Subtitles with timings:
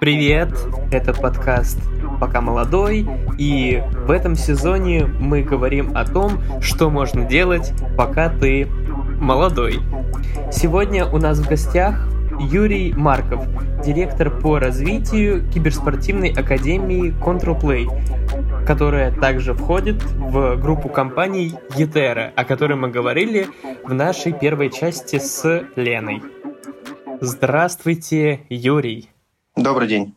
[0.00, 0.50] Привет,
[0.92, 1.78] это подкаст
[2.20, 3.06] «Пока молодой»,
[3.38, 8.66] и в этом сезоне мы говорим о том, что можно делать, пока ты
[9.20, 9.80] молодой.
[10.52, 12.08] Сегодня у нас в гостях
[12.40, 13.46] Юрий Марков,
[13.84, 17.88] директор по развитию киберспортивной академии Control Play,
[18.68, 23.46] которая также входит в группу компаний Етера, о которой мы говорили
[23.82, 26.22] в нашей первой части с Леной.
[27.22, 29.08] Здравствуйте, Юрий.
[29.56, 30.14] Добрый день.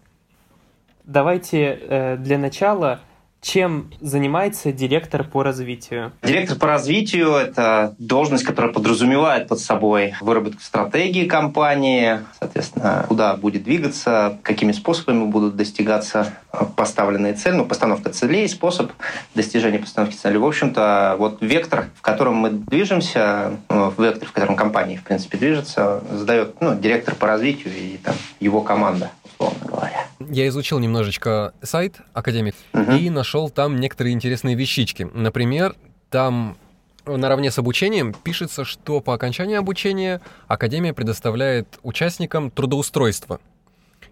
[1.05, 2.99] Давайте э, для начала
[3.41, 6.11] чем занимается директор по развитию?
[6.21, 13.63] Директор по развитию– это должность, которая подразумевает под собой выработку стратегии компании, соответственно, куда будет
[13.63, 16.33] двигаться, какими способами будут достигаться
[16.75, 18.91] поставленные цели, ну, постановка целей, способ
[19.33, 20.37] достижения постановки целей.
[20.37, 25.37] В общем-то, вот вектор, в котором мы движемся, ну, вектор, в котором компания, в принципе,
[25.37, 29.09] движется, задает ну, директор по развитию и там, его команда,
[29.41, 30.07] условно говоря.
[30.19, 32.91] Я изучил немножечко сайт Академии угу.
[32.91, 35.07] и нашел там некоторые интересные вещички.
[35.13, 35.75] Например,
[36.09, 36.57] там
[37.05, 43.39] наравне с обучением пишется, что по окончании обучения Академия предоставляет участникам трудоустройство.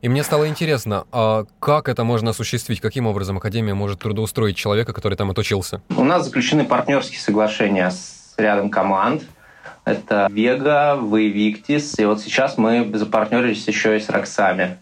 [0.01, 2.79] И мне стало интересно, а как это можно осуществить?
[2.79, 5.81] Каким образом Академия может трудоустроить человека, который там отучился?
[5.89, 9.23] У нас заключены партнерские соглашения с рядом команд.
[9.83, 14.77] Это Вега, вы Виктис, и вот сейчас мы запартнерились еще и с Роксами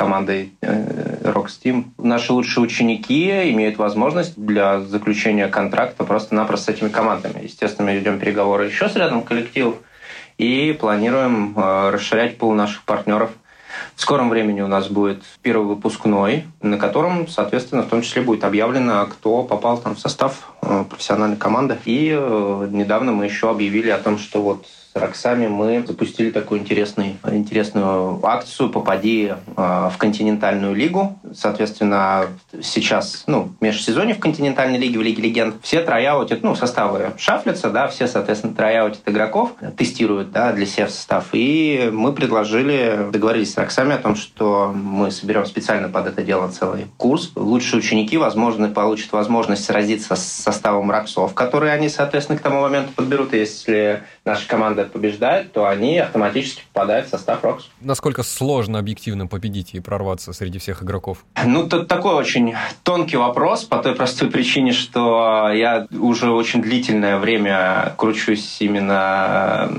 [0.00, 1.90] командой э, Rocksteam.
[1.98, 7.42] Наши лучшие ученики имеют возможность для заключения контракта просто-напросто с этими командами.
[7.42, 9.74] Естественно, мы ведем переговоры еще с рядом коллективов
[10.38, 13.30] и планируем э, расширять пул наших партнеров.
[13.94, 18.44] В скором времени у нас будет первый выпускной, на котором, соответственно, в том числе будет
[18.44, 21.76] объявлено, кто попал там в состав э, профессиональной команды.
[21.84, 22.08] И
[22.70, 28.18] недавно мы еще объявили о том, что вот с Роксами мы запустили такую интересную, интересную
[28.26, 31.16] акцию «Попади э, в континентальную лигу».
[31.32, 32.26] Соответственно,
[32.60, 37.86] сейчас, ну, межсезонье в континентальной лиге, в Лиге Легенд, все трояутят, ну, составы шафлятся, да,
[37.86, 41.26] все, соответственно, трояутят игроков, тестируют, да, для себя состав.
[41.32, 46.48] И мы предложили, договорились с Роксами о том, что мы соберем специально под это дело
[46.48, 47.30] целый курс.
[47.36, 52.90] Лучшие ученики, возможно, получат возможность сразиться с составом Роксов, которые они, соответственно, к тому моменту
[52.96, 53.32] подберут.
[53.34, 57.64] Если наша команда команда побеждает, то они автоматически попадают в состав Рокс.
[57.80, 61.24] Насколько сложно объективно победить и прорваться среди всех игроков?
[61.44, 67.18] Ну, тут такой очень тонкий вопрос по той простой причине, что я уже очень длительное
[67.18, 69.70] время кручусь именно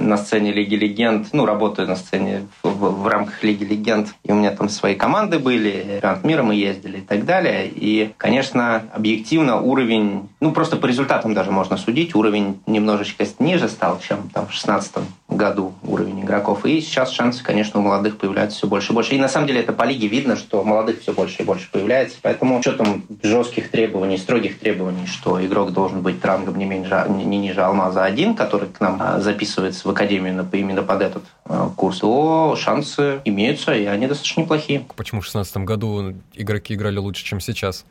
[0.00, 4.32] на сцене Лиги Легенд, ну, работаю на сцене в, в, в рамках Лиги Легенд, и
[4.32, 7.68] у меня там свои команды были, чемпионат мира мы ездили и так далее.
[7.68, 14.00] И, конечно, объективно уровень, ну, просто по результатам даже можно судить, уровень немножечко ниже стал,
[14.00, 14.94] чем там в 2016
[15.36, 16.64] году уровень игроков.
[16.64, 19.14] И сейчас шансы, конечно, у молодых появляются все больше и больше.
[19.14, 22.18] И на самом деле это по лиге видно, что молодых все больше и больше появляется.
[22.22, 27.38] Поэтому что там жестких требований, строгих требований, что игрок должен быть рангом не, меньше, не
[27.38, 31.98] ниже Алмаза 1, который к нам а, записывается в академию именно под этот а, курс,
[31.98, 34.86] то шансы имеются, и они достаточно неплохие.
[34.96, 37.84] Почему в 2016 году игроки играли лучше, чем сейчас?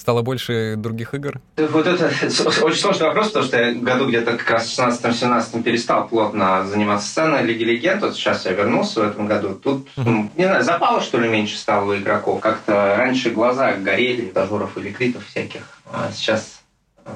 [0.00, 1.42] Стало больше других игр?
[1.58, 2.06] Вот это
[2.62, 7.06] очень сложный вопрос, потому что я году где-то как раз в 16-17 перестал плотно заниматься
[7.06, 8.00] сценой Лиги Легенд.
[8.00, 9.54] Вот сейчас я вернулся в этом году.
[9.54, 10.30] Тут, uh-huh.
[10.38, 12.40] не знаю, запало, что ли, меньше стало у игроков.
[12.40, 15.60] Как-то раньше глаза горели, дожоров или критов всяких.
[15.92, 16.62] А сейчас
[17.04, 17.10] э,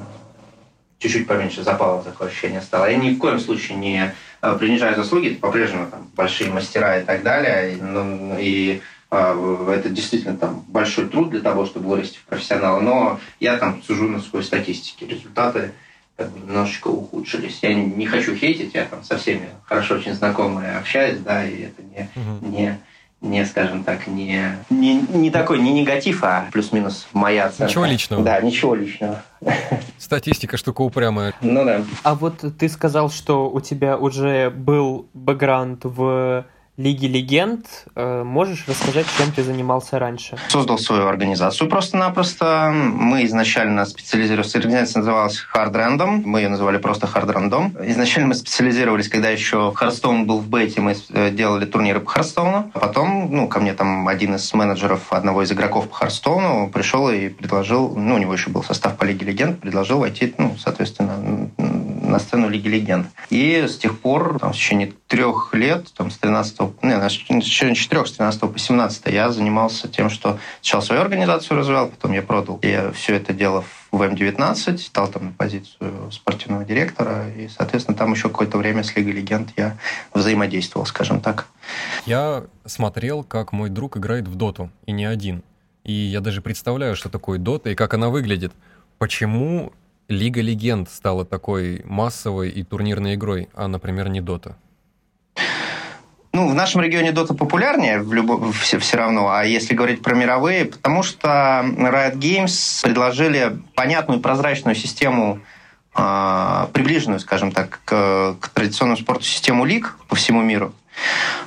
[0.98, 2.90] чуть-чуть поменьше запала, такое ощущение стало.
[2.90, 7.04] Я ни в коем случае не э, принижаю заслуги, это по-прежнему там большие мастера и
[7.06, 7.72] так далее.
[7.72, 8.82] И, ну, и
[9.14, 14.08] это действительно там большой труд для того, чтобы вырасти в профессионала, но я там сужу
[14.08, 15.06] на своей статистике.
[15.06, 15.72] Результаты
[16.16, 17.58] как бы немножечко ухудшились.
[17.62, 21.62] Я не, не хочу хейтить, я там со всеми хорошо очень знакомые общаюсь, да, и
[21.62, 22.46] это не, угу.
[22.46, 22.78] не,
[23.20, 27.70] не, скажем так, не, не, не такой, не негатив, а плюс-минус моя оценка.
[27.70, 28.22] Ничего личного.
[28.22, 29.22] Да, ничего личного.
[29.98, 31.34] Статистика штука упрямая.
[31.40, 31.82] Ну да.
[32.02, 36.46] А вот ты сказал, что у тебя уже был бэкграунд в
[36.76, 37.66] Лиги Легенд.
[37.94, 40.36] Э, можешь рассказать, чем ты занимался раньше?
[40.48, 42.72] Создал свою организацию просто-напросто.
[42.74, 47.90] Мы изначально специализировались, организация называлась Hard Random, мы ее называли просто Hard Random.
[47.90, 52.63] Изначально мы специализировались, когда еще Hearthstone был в бете, мы э, делали турниры по Hearthstone
[52.63, 52.72] у.
[52.74, 57.08] Потом, ну, ко мне там один из менеджеров одного из игроков по Hearthstone у пришел
[57.08, 61.50] и предложил, ну, у него еще был состав по Лиге Легенд, предложил войти, ну, соответственно,
[62.14, 63.08] на сцену Лиги Легенд.
[63.30, 67.74] И с тех пор, там, в течение трех лет, там, с 13 не, в течение
[67.74, 72.22] четырех, с 13 по 17 я занимался тем, что сначала свою организацию развивал, потом я
[72.22, 77.96] продал и все это дело в М19, стал там на позицию спортивного директора, и, соответственно,
[77.96, 79.76] там еще какое-то время с Лигой Легенд я
[80.12, 81.46] взаимодействовал, скажем так.
[82.06, 85.42] Я смотрел, как мой друг играет в доту, и не один.
[85.82, 88.52] И я даже представляю, что такое дота и как она выглядит.
[88.98, 89.72] Почему
[90.08, 94.56] Лига Легенд стала такой массовой и турнирной игрой, а, например, не Дота?
[96.32, 98.52] Ну, в нашем регионе Дота популярнее в любо...
[98.52, 104.74] все, все равно, а если говорить про мировые, потому что Riot Games предложили понятную прозрачную
[104.74, 105.38] систему,
[105.96, 110.74] э, приближенную, скажем так, к, к традиционному спорту систему лиг по всему миру.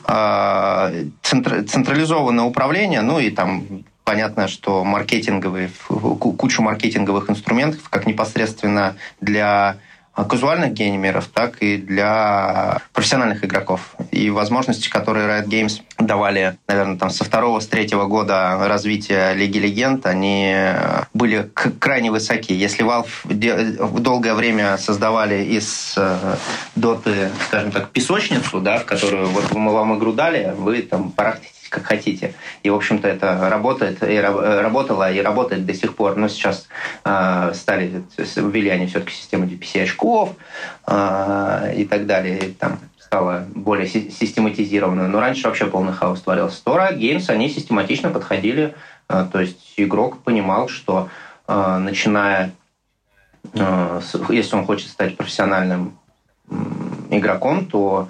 [0.08, 8.96] Э, центр, централизованное управление, ну и там понятно, что маркетинговые, кучу маркетинговых инструментов, как непосредственно
[9.20, 9.80] для
[10.16, 13.96] казуальных геймеров, так и для профессиональных игроков.
[14.12, 19.58] И возможности, которые Riot Games давали, наверное, там со второго, с третьего года развития Лиги
[19.58, 20.56] Легенд, они
[21.14, 22.54] были крайне высоки.
[22.54, 25.98] Если Valve долгое время создавали из
[26.76, 31.57] доты, скажем так, песочницу, да, в которую вот мы вам игру дали, вы там барахтите
[31.70, 32.34] как хотите.
[32.64, 36.16] И, в общем-то, это работает, и работало, и работает до сих пор.
[36.16, 36.68] Но сейчас
[37.06, 38.04] э, стали,
[38.36, 40.36] ввели они все-таки систему DPC очков
[40.88, 42.40] э, и так далее.
[42.40, 45.08] И там стало более систематизировано.
[45.08, 46.64] Но раньше вообще полный хаос творился.
[46.64, 48.76] Тора Games, они систематично подходили,
[49.10, 51.10] э, то есть игрок понимал, что
[51.48, 52.52] э, начиная,
[53.54, 55.98] э, с, если он хочет стать профессиональным
[56.50, 56.56] э,
[57.12, 58.10] игроком, то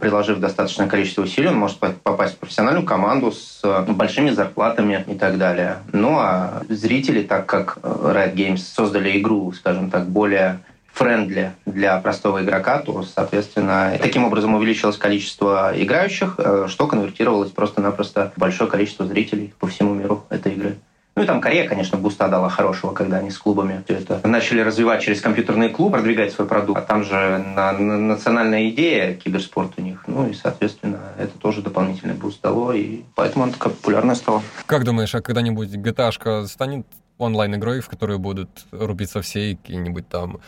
[0.00, 5.14] приложив достаточное количество усилий, он может попасть в профессиональную команду с ну, большими зарплатами и
[5.14, 5.78] так далее.
[5.92, 10.60] Ну а зрители, так как э, Riot Games создали игру, скажем так, более
[10.92, 18.32] френдли для простого игрока, то, соответственно, таким образом увеличилось количество играющих, э, что конвертировалось просто-напросто
[18.36, 20.76] в большое количество зрителей по всему миру этой игры.
[21.16, 24.60] Ну и там Корея, конечно, буста дала хорошего, когда они с клубами все это начали
[24.60, 26.78] развивать через компьютерный клуб, продвигать свой продукт.
[26.78, 30.04] А там же на, на, национальная идея киберспорт у них.
[30.06, 34.42] Ну и, соответственно, это тоже дополнительный буст дало, и поэтому она такая популярная стала.
[34.66, 36.86] Как думаешь, а когда-нибудь GTA станет
[37.16, 40.40] онлайн-игрой, в которую будут рубиться все и какие-нибудь там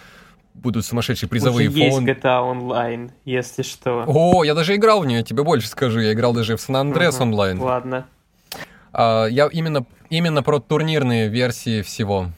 [0.53, 2.11] будут сумасшедшие призовые Уже фонды.
[2.11, 4.05] есть GTA Online, если что.
[4.07, 6.01] О, я даже играл в нее, тебе больше скажу.
[6.01, 7.23] Я играл даже в San Andreas uh-huh.
[7.23, 7.61] онлайн.
[7.61, 8.07] Ладно.
[8.93, 12.29] А, я именно, именно про турнирные версии всего.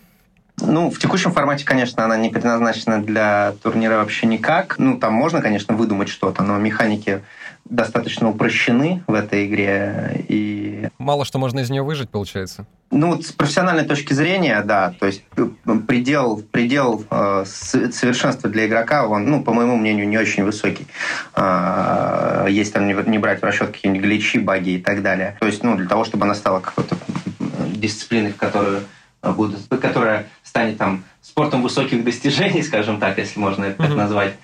[0.62, 4.78] Ну, в текущем формате, конечно, она не предназначена для турнира вообще никак.
[4.78, 7.22] Ну, там можно, конечно, выдумать что-то, но механики
[7.70, 10.24] достаточно упрощены в этой игре.
[10.28, 10.88] И...
[10.98, 12.66] Мало что можно из нее выжить, получается.
[12.90, 15.46] Ну, вот с профессиональной точки зрения, да, то есть э,
[15.86, 20.88] предел, предел э, совершенства для игрока, он, ну, по моему мнению, не очень высокий.
[21.36, 25.36] Э, есть там не, не брать в расчет какие-нибудь гличи, баги и так далее.
[25.38, 26.96] То есть, ну, для того, чтобы она стала какой-то
[27.76, 28.82] дисциплиной, в которую
[29.22, 34.34] будут, которая станет там спортом высоких достижений, скажем так, если можно это так назвать,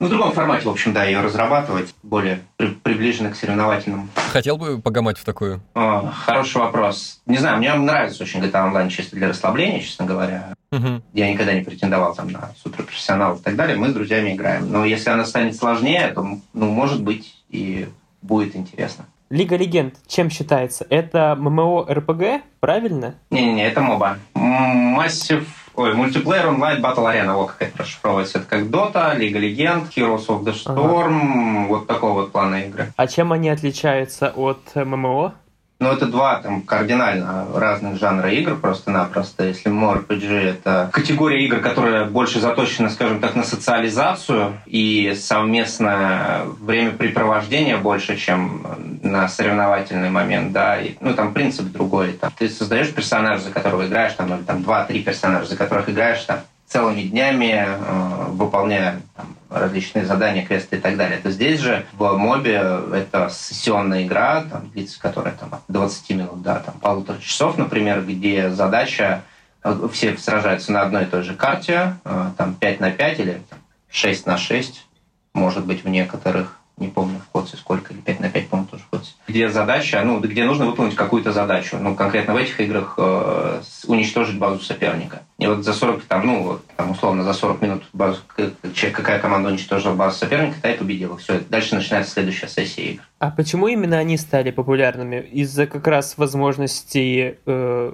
[0.00, 4.08] ну, в другом формате, в общем, да, ее разрабатывать, более при, приближенно к соревновательному.
[4.32, 5.60] Хотел бы погамать в такую?
[5.74, 7.20] О, хороший вопрос.
[7.26, 10.54] Не знаю, мне нравится очень GTA Online чисто для расслабления, честно говоря.
[10.72, 11.02] Угу.
[11.12, 13.76] Я никогда не претендовал там на суперпрофессионал и так далее.
[13.76, 14.72] Мы с друзьями играем.
[14.72, 17.86] Но если она станет сложнее, то, ну, может быть, и
[18.22, 19.04] будет интересно.
[19.28, 20.86] Лига Легенд чем считается?
[20.88, 23.16] Это ММО РПГ, правильно?
[23.30, 24.18] Не-не-не, это моба.
[24.34, 25.46] Массив
[25.80, 28.36] Ой, мультиплеер онлайн Battle Arena, вот как это расшифровывается.
[28.36, 31.68] Это как Dota, Лига Легенд, Heroes of the Storm, ага.
[31.68, 32.92] вот такого вот плана игры.
[32.96, 35.32] А чем они отличаются от ММО?
[35.80, 39.44] Ну, это два там кардинально разных жанра игр просто-напросто.
[39.44, 47.78] Если MMORPG— это категория игр, которая больше заточена, скажем так, на социализацию и совместное времяпрепровождение
[47.78, 48.66] больше, чем
[49.02, 50.78] на соревновательный момент, да.
[50.78, 52.12] И, ну, там принцип другой.
[52.12, 56.22] Там, ты создаешь персонажа, за которого играешь, там, или там два-три персонажа, за которых играешь,
[56.24, 61.18] там, целыми днями, э, выполняя там, различные задания, квесты и так далее.
[61.18, 66.42] Это здесь же в мобе это сессионная игра, там, длится которая там, от 20 минут
[66.42, 69.22] до там, полутора часов, например, где задача
[69.92, 73.42] все сражаются на одной и той же карте, э, там 5 на 5 или
[73.90, 74.86] 6 на 6,
[75.34, 78.82] может быть, в некоторых не помню в Ходсе сколько, или 5 на 5, по-моему, тоже
[78.84, 81.76] в Ходсе, где задача, ну, где нужно выполнить какую-то задачу.
[81.78, 85.22] Ну, конкретно в этих играх э, уничтожить базу соперника.
[85.38, 88.20] И вот за 40, там, ну, там, условно, за 40 минут базу,
[88.92, 91.16] какая команда уничтожила базу соперника, та и победила.
[91.18, 93.02] Все, дальше начинается следующая сессия игр.
[93.18, 95.20] А почему именно они стали популярными?
[95.32, 97.92] Из-за как раз возможности э,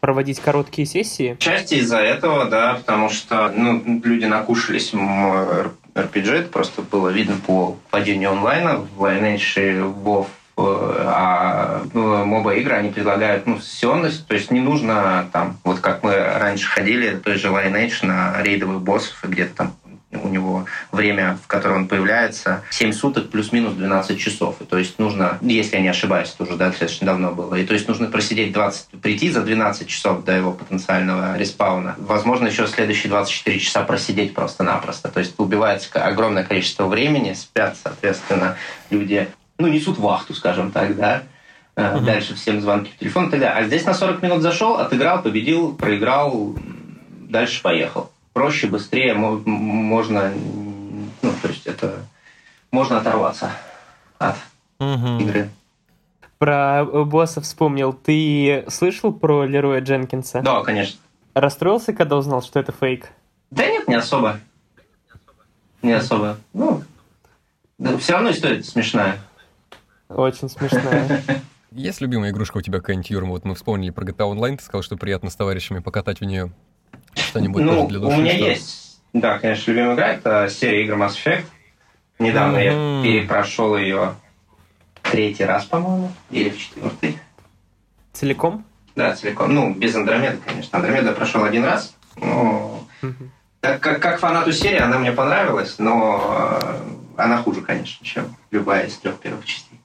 [0.00, 1.36] проводить короткие сессии?
[1.38, 4.92] Части из-за этого, да, потому что ну, люди накушались
[5.96, 8.76] RPG, это просто было видно по падению онлайна.
[8.96, 10.26] В Lineage WoW
[10.58, 16.16] а моба игры они предлагают ну, сессионность, то есть не нужно там, вот как мы
[16.16, 19.76] раньше ходили, той же Lineage на рейдовых боссов, и где-то там
[20.22, 24.56] у него время, в котором он появляется, 7 суток плюс-минус 12 часов.
[24.60, 27.64] И то есть нужно, если я не ошибаюсь, это уже да, достаточно давно было, и
[27.64, 31.94] то есть нужно просидеть 20, прийти за 12 часов до его потенциального респауна.
[31.98, 35.08] Возможно, еще следующие 24 часа просидеть просто-напросто.
[35.08, 38.56] То есть убивается огромное количество времени, спят, соответственно,
[38.90, 41.22] люди ну, несут вахту, скажем так, да.
[41.76, 42.00] Uh-huh.
[42.00, 43.56] Дальше всем звонки в телефон и так далее.
[43.56, 46.56] А здесь на 40 минут зашел, отыграл, победил, проиграл,
[47.28, 48.10] дальше поехал.
[48.36, 50.30] Проще, быстрее, можно,
[51.22, 52.04] ну, то есть это,
[52.70, 53.50] можно оторваться
[54.18, 54.36] от
[54.78, 55.22] uh-huh.
[55.22, 55.48] игры.
[56.36, 57.94] Про босса вспомнил.
[57.94, 60.42] Ты слышал про Лероя Дженкинса?
[60.42, 61.00] Да, конечно.
[61.32, 63.08] Расстроился, когда узнал, что это фейк?
[63.50, 64.38] Да нет, не особо.
[65.80, 66.36] Не особо.
[66.52, 66.82] Ну,
[67.78, 69.16] да, все равно история смешная.
[70.10, 71.22] Очень смешная.
[71.72, 73.30] Есть любимая игрушка у тебя какая-нибудь, Юрма?
[73.30, 76.52] Вот мы вспомнили про GTA Online, ты сказал, что приятно с товарищами покатать в нее
[77.16, 78.16] что-нибудь ну, для души.
[78.16, 78.44] у меня что?
[78.44, 81.44] есть, да, конечно, любимая игра, это серия игр Mass Effect.
[82.18, 82.98] Недавно mm-hmm.
[82.98, 84.14] я перепрошел ее
[85.02, 87.18] третий раз, по-моему, или в четвертый.
[88.12, 88.64] Целиком?
[88.94, 89.54] Да, целиком.
[89.54, 90.78] Ну, без Андромеда, конечно.
[90.78, 91.94] Андромеда прошел один раз.
[92.16, 92.86] Но...
[93.02, 93.28] Mm-hmm.
[93.60, 98.86] Как, как, как фанату серии она мне понравилась, но э, она хуже, конечно, чем любая
[98.86, 99.75] из трех первых частей.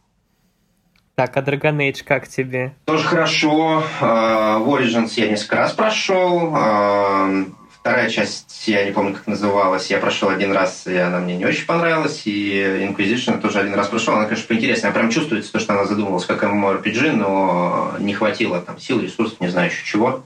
[1.22, 2.74] Так, а Dragon Age как тебе?
[2.86, 3.84] Тоже хорошо.
[4.02, 6.52] Uh, Origins я несколько раз прошел.
[6.52, 11.38] Uh, вторая часть, я не помню, как называлась, я прошел один раз, и она мне
[11.38, 12.24] не очень понравилась.
[12.26, 14.16] И Inquisition тоже один раз прошел.
[14.16, 14.92] Она, конечно, поинтереснее.
[14.92, 19.50] Прям чувствуется то, что она задумывалась как MMORPG, но не хватило там сил, ресурсов, не
[19.50, 20.24] знаю еще чего,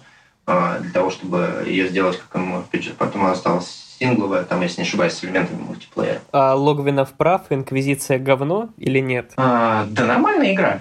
[0.48, 2.94] uh, для того, чтобы ее сделать как MMORPG.
[2.98, 6.20] Потом она осталась сингловая, там, если не ошибаюсь, с элементами мультиплеера.
[6.32, 9.32] А Логвинов прав, Инквизиция говно или нет?
[9.38, 10.80] А, да нормальная игра.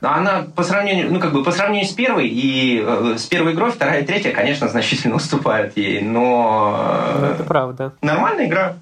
[0.00, 3.70] Она по сравнению, ну как бы по сравнению с первой и э, с первой игрой,
[3.70, 7.14] вторая и третья, конечно, значительно уступают ей, но...
[7.20, 7.92] Ну, это правда.
[8.00, 8.76] Нормальная игра.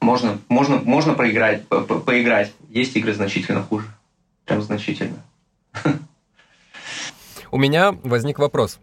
[0.00, 2.52] Можно, можно, можно проиграть, по -по поиграть.
[2.68, 3.86] Есть игры значительно хуже.
[4.44, 5.16] Прям значительно.
[7.50, 8.78] У меня возник вопрос.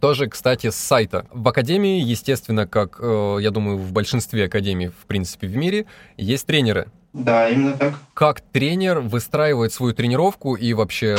[0.00, 1.26] Тоже, кстати, с сайта.
[1.32, 5.86] В академии, естественно, как, э, я думаю, в большинстве академий, в принципе, в мире,
[6.16, 6.88] есть тренеры.
[7.12, 7.94] Да, именно так.
[8.12, 11.16] Как тренер выстраивает свою тренировку и вообще,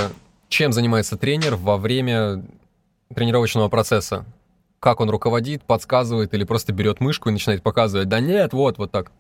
[0.50, 2.44] чем занимается тренер во время
[3.14, 4.26] тренировочного процесса?
[4.80, 8.10] Как он руководит, подсказывает или просто берет мышку и начинает показывать?
[8.10, 9.12] Да нет, вот, вот так.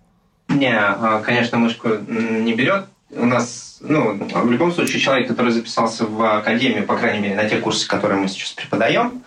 [0.50, 2.86] Не, а, конечно, мышку не берет.
[3.12, 7.48] У нас, ну, в любом случае, человек, который записался в академию, по крайней мере, на
[7.48, 9.24] те курсы, которые мы сейчас преподаем,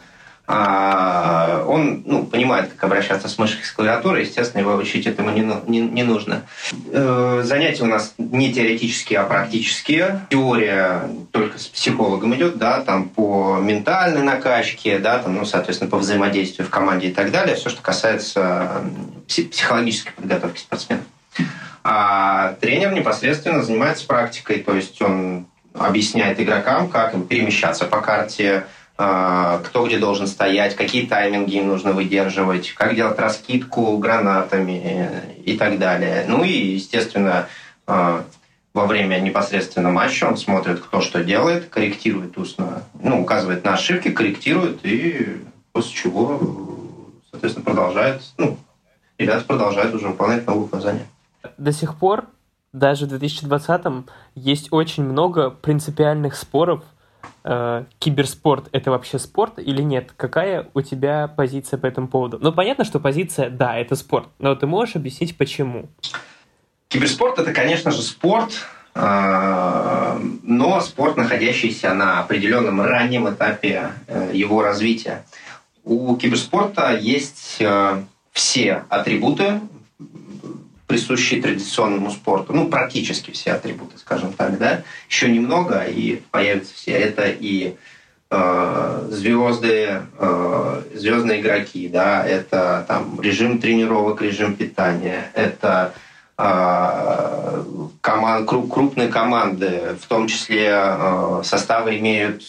[0.50, 5.42] а, он ну, понимает, как обращаться с мышкой, с клавиатурой, естественно, его учить этому не,
[5.66, 6.46] не, не нужно.
[6.90, 10.22] Э, занятия у нас не теоретические, а практические.
[10.30, 11.02] Теория
[11.32, 16.66] только с психологом идет, да, там по ментальной накачке, да, там, ну, соответственно, по взаимодействию
[16.66, 18.82] в команде и так далее, все, что касается
[19.28, 21.04] психологической подготовки спортсменов.
[21.84, 28.64] А тренер непосредственно занимается практикой, то есть он объясняет игрокам, как им перемещаться по карте,
[28.98, 35.08] кто где должен стоять, какие тайминги им нужно выдерживать, как делать раскидку гранатами
[35.44, 36.24] и так далее.
[36.26, 37.46] Ну и, естественно,
[37.86, 38.24] а,
[38.74, 44.10] во время непосредственно матча он смотрит, кто что делает, корректирует устно, ну, указывает на ошибки,
[44.10, 46.40] корректирует, и после чего,
[47.30, 48.58] соответственно, продолжает, ну,
[49.16, 51.06] ребята продолжают уже выполнять новые указания.
[51.56, 52.24] До сих пор,
[52.72, 56.82] даже в 2020-м, есть очень много принципиальных споров–
[57.48, 60.12] э, киберспорт это вообще спорт или нет?
[60.16, 62.38] Какая у тебя позиция по этому поводу?
[62.40, 65.88] Ну, понятно, что позиция, да, это спорт, но ты можешь объяснить, почему?
[66.88, 68.52] Киберспорт это, конечно же, спорт,
[68.94, 75.24] э, но спорт, находящийся на определенном раннем этапе э, его развития.
[75.84, 77.62] У киберспорта есть
[78.32, 79.60] все атрибуты,
[80.88, 82.52] присущие традиционному спорту.
[82.54, 84.82] Ну, практически все атрибуты, скажем так, да.
[85.08, 86.92] Еще немного, и появятся все.
[86.92, 87.76] Это и
[88.30, 95.92] э, звезды, э, звездные игроки, да, это там режим тренировок, режим питания, это
[96.38, 97.64] э,
[98.00, 102.42] команд, крупные команды, в том числе э, составы имеют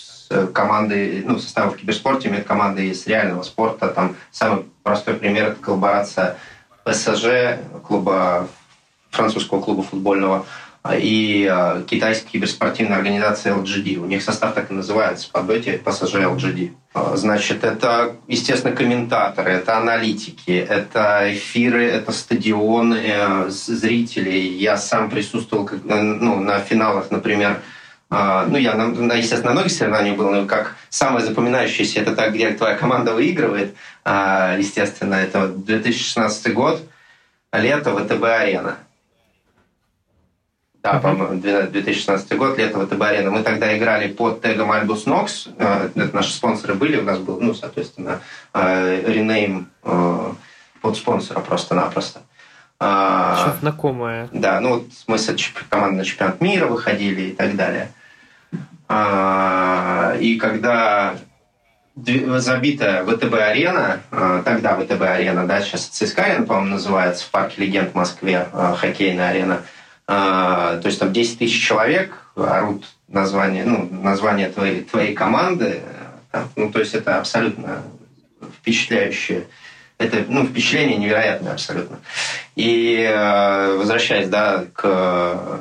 [0.53, 3.87] команды, ну, составы в киберспорте имеют команды из реального спорта.
[3.87, 6.37] Там самый простой пример– это коллаборация
[6.91, 8.47] ПСЖ, клуба,
[9.11, 10.45] французского клуба футбольного,
[10.97, 13.97] и э, китайская киберспортивная организация LGD.
[13.97, 16.71] У них состав так и называется, по доте пассажир LGD.
[16.95, 24.31] Э, значит, это, естественно, комментаторы, это аналитики, это эфиры, это стадионы, э, зрители.
[24.31, 27.61] Я сам присутствовал как, ну, на финалах, например,
[28.09, 32.75] ну, я, естественно, на многих соревнованиях был, но как самое запоминающееся, это так, где твоя
[32.75, 33.75] команда выигрывает.
[34.03, 36.81] Естественно, это 2016 год,
[37.53, 38.77] лето, ВТБ-арена.
[40.81, 43.31] Да, по-моему, 2016 год, лето ВТБ-арена.
[43.31, 45.49] Мы тогда играли под тегом Альбус Нокс.
[45.57, 46.97] Э, это наши спонсоры были.
[46.97, 48.21] У нас был, ну, соответственно,
[48.53, 52.21] ренейм под спонсора просто-напросто.
[52.77, 54.29] Что знакомое.
[54.31, 55.29] Да, ну, мы с
[55.69, 57.91] командой на чемпионат мира выходили и так далее.
[58.89, 61.15] И когда
[61.95, 63.99] забитая ВТБ-арена,
[64.43, 68.47] тогда ВТБ-арена, да, сейчас ЦСКА, по-моему, называется, в парке легенд в Москве,
[68.79, 69.61] хоккейная арена–
[70.11, 75.83] а, то есть там 10 тысяч человек орут название, ну, название твоей, твоей команды.
[76.55, 77.83] Ну, то есть это абсолютно
[78.57, 79.45] впечатляющее.
[79.99, 81.99] Это ну, впечатление невероятное абсолютно.
[82.55, 85.59] И э, возвращаясь да, к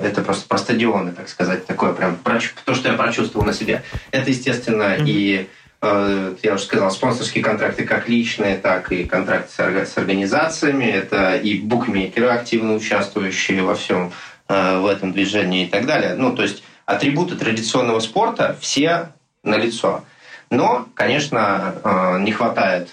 [0.00, 2.18] это просто про стадионы, так сказать, такое прям
[2.64, 3.82] то, что я прочувствовал на себе.
[4.10, 5.04] Это, естественно, mm-hmm.
[5.06, 5.48] и
[5.84, 10.84] Э, я уже сказал, спонсорские контракты как личные, так и контракты с организациями.
[10.84, 14.12] Это и букмекеры, активно участвующие во всем
[14.48, 16.14] э, в этом движении и так далее.
[16.14, 19.10] Ну, то есть атрибуты традиционного спорта все
[19.42, 20.04] налицо.
[20.48, 22.88] Но, конечно, э, не хватает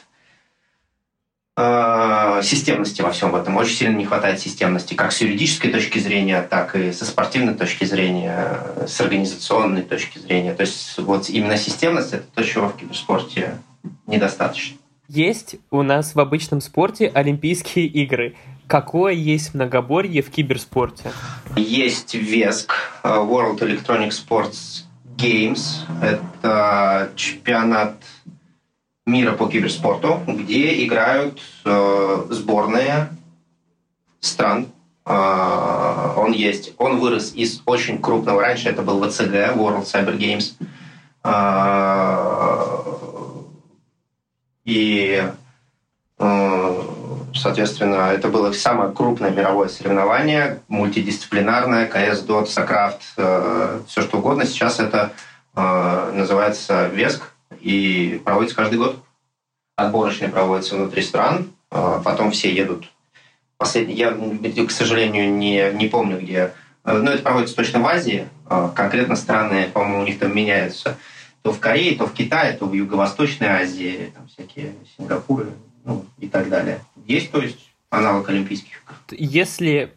[1.64, 3.56] Э, системности во всем этом.
[3.58, 7.86] Очень сильно не хватает системности как с юридической точки зрения, так и со спортивной точки
[7.86, 10.56] зрения, с организационной точки зрения.
[10.56, 13.60] То есть вот именно системность– это то, чего в киберспорте
[14.08, 14.78] недостаточно.
[15.08, 18.36] Есть у нас в обычном спорте Олимпийские игры.
[18.66, 21.12] Какое есть многоборье в киберспорте?
[21.56, 25.82] Есть ВЕСК, э, World Electronic Sports Games.
[26.02, 27.98] Это чемпионат
[29.06, 33.10] мира по киберспорту, где играют э, сборные
[34.20, 34.68] стран.
[35.06, 36.74] Э, он есть.
[36.78, 38.42] Он вырос из очень крупного.
[38.42, 40.54] Раньше это был ВЦГ, World Cyber Games.
[41.24, 42.02] Э,
[44.66, 45.24] и,
[46.20, 46.82] э,
[47.34, 54.46] соответственно, это было самое крупное мировое соревнование, мультидисциплинарное, CS, DOT, StarCraft, э, все что угодно.
[54.46, 55.12] Сейчас это
[55.56, 57.31] э, называется ВЕСК,
[57.62, 58.98] и проводится каждый год.
[59.76, 62.90] Отборочные проводятся внутри стран, а потом все едут.
[63.58, 66.54] Последний, я, к сожалению, не, не помню, где.
[66.84, 68.28] Но это проводится точно в Азии.
[68.48, 70.98] А конкретно страны, по-моему, у них там меняются.
[71.44, 75.52] То в Корее, то в Китае, то в Юго-Восточной Азии, там всякие Сингапуры
[75.84, 76.80] ну, и так далее.
[77.06, 79.94] Есть, то есть, аналог Олимпийских Если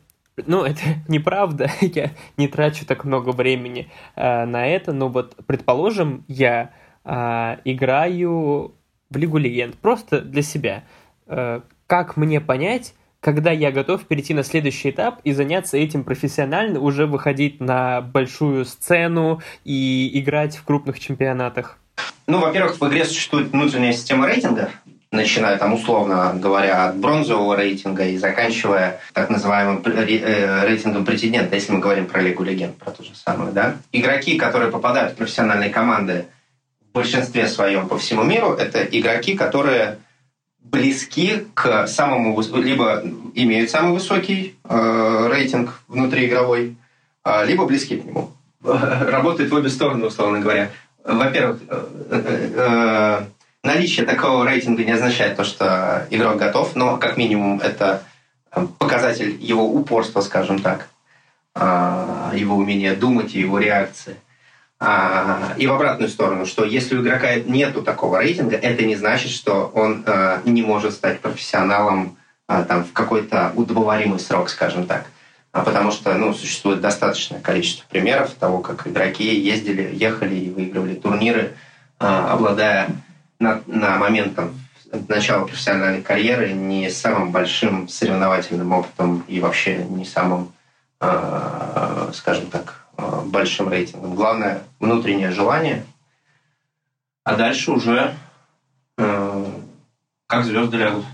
[0.47, 6.25] ну, это неправда, я не трачу так много времени э, на это, но вот, предположим,
[6.29, 6.73] я
[7.05, 8.75] а, играю
[9.11, 10.85] в Лигу Легенд просто для себя.
[11.27, 16.81] А, как мне понять, когда я готов перейти на следующий этап и заняться этим профессионально,
[16.81, 21.79] уже выходить на большую сцену и играть в крупных чемпионатах?
[22.27, 24.71] Ну, во-первых, в игре существует внутренняя система рейтинга,
[25.11, 31.73] начиная там условно говоря от бронзового рейтинга и заканчивая так называемым э, рейтингом претендента, если
[31.73, 33.77] мы говорим про Лигу Легенд, про то же самое, да.
[33.93, 36.27] Игроки, которые попадают в профессиональные команды,
[36.95, 39.99] большинстве своем по всему миру это игроки, которые
[40.61, 43.03] близки к самому либо
[43.35, 46.77] имеют самый высокий э, рейтинг внутриигровой,
[47.25, 48.33] э, либо близки к нему.
[48.63, 50.71] Работает в обе стороны, условно говоря.
[51.05, 53.25] Во-первых, э, э, э,
[53.63, 58.03] наличие такого рейтинга не означает то, что игрок готов, но как минимум это
[58.79, 60.89] показатель его упорства, скажем так,
[61.57, 64.17] э, его умения думать и его реакции.
[64.81, 69.31] А, и в обратную сторону, что если у игрока нету такого рейтинга, это не значит,
[69.31, 72.17] что он э, не может стать профессионалом
[72.49, 75.07] э, там, в какой-то удобоваримый срок, скажем так.
[75.53, 80.95] А потому что ну, существует достаточное количество примеров того, как игроки ездили, ехали и выигрывали
[80.95, 81.55] турниры,
[82.01, 82.89] э, обладая
[83.39, 84.55] на, на момент там,
[85.09, 90.53] начала профессиональной карьеры не самым большим соревновательным опытом и вообще не самым,
[92.13, 92.84] скажем так,
[93.27, 94.15] большим рейтингом.
[94.15, 95.85] Главное– внутреннее желание,
[97.25, 98.15] а дальше уже
[98.99, 99.45] э,
[100.27, 101.05] как звезды лягут.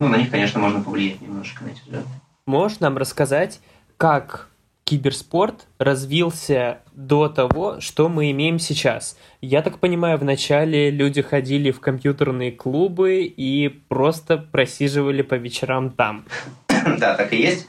[0.00, 2.08] Ну, на них, конечно, можно повлиять немножко, на эти звезды.
[2.46, 3.60] Можешь нам рассказать,
[3.96, 4.48] как
[4.84, 9.16] киберспорт развился до того, что мы имеем сейчас.
[9.40, 16.24] Я так понимаю, вначале люди ходили в компьютерные клубы и просто просиживали по вечерам там.
[16.98, 17.68] Да, так и есть.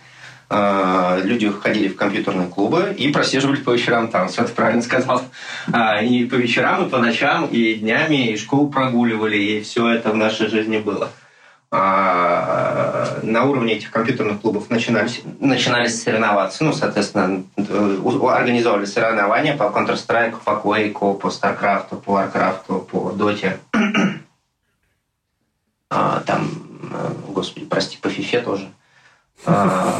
[0.53, 4.27] Э, люди ходили в компьютерные клубы и просиживали по вечерам там.
[4.27, 5.23] Все ты правильно сказал.
[5.71, 10.11] А, и по вечерам, и по ночам, и днями, и школу прогуливали, и все это
[10.11, 11.09] в нашей жизни было.
[11.75, 16.63] А, на уровне этих компьютерных клубов начинались, начинались соревноваться.
[16.63, 23.57] Ну, соответственно, организовывали соревнования по Counter-Strike, по Quake, по StarCraft, по Warcraft, по Dota.
[25.89, 26.49] А, там,
[26.91, 28.71] э, господи, прости, по FIFA тоже.
[29.45, 29.99] А,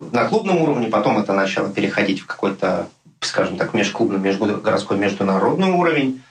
[0.00, 2.88] на клубном уровне потом это начало переходить в какой-то,
[3.20, 6.22] скажем так, межклубный, межгородской, международный уровень.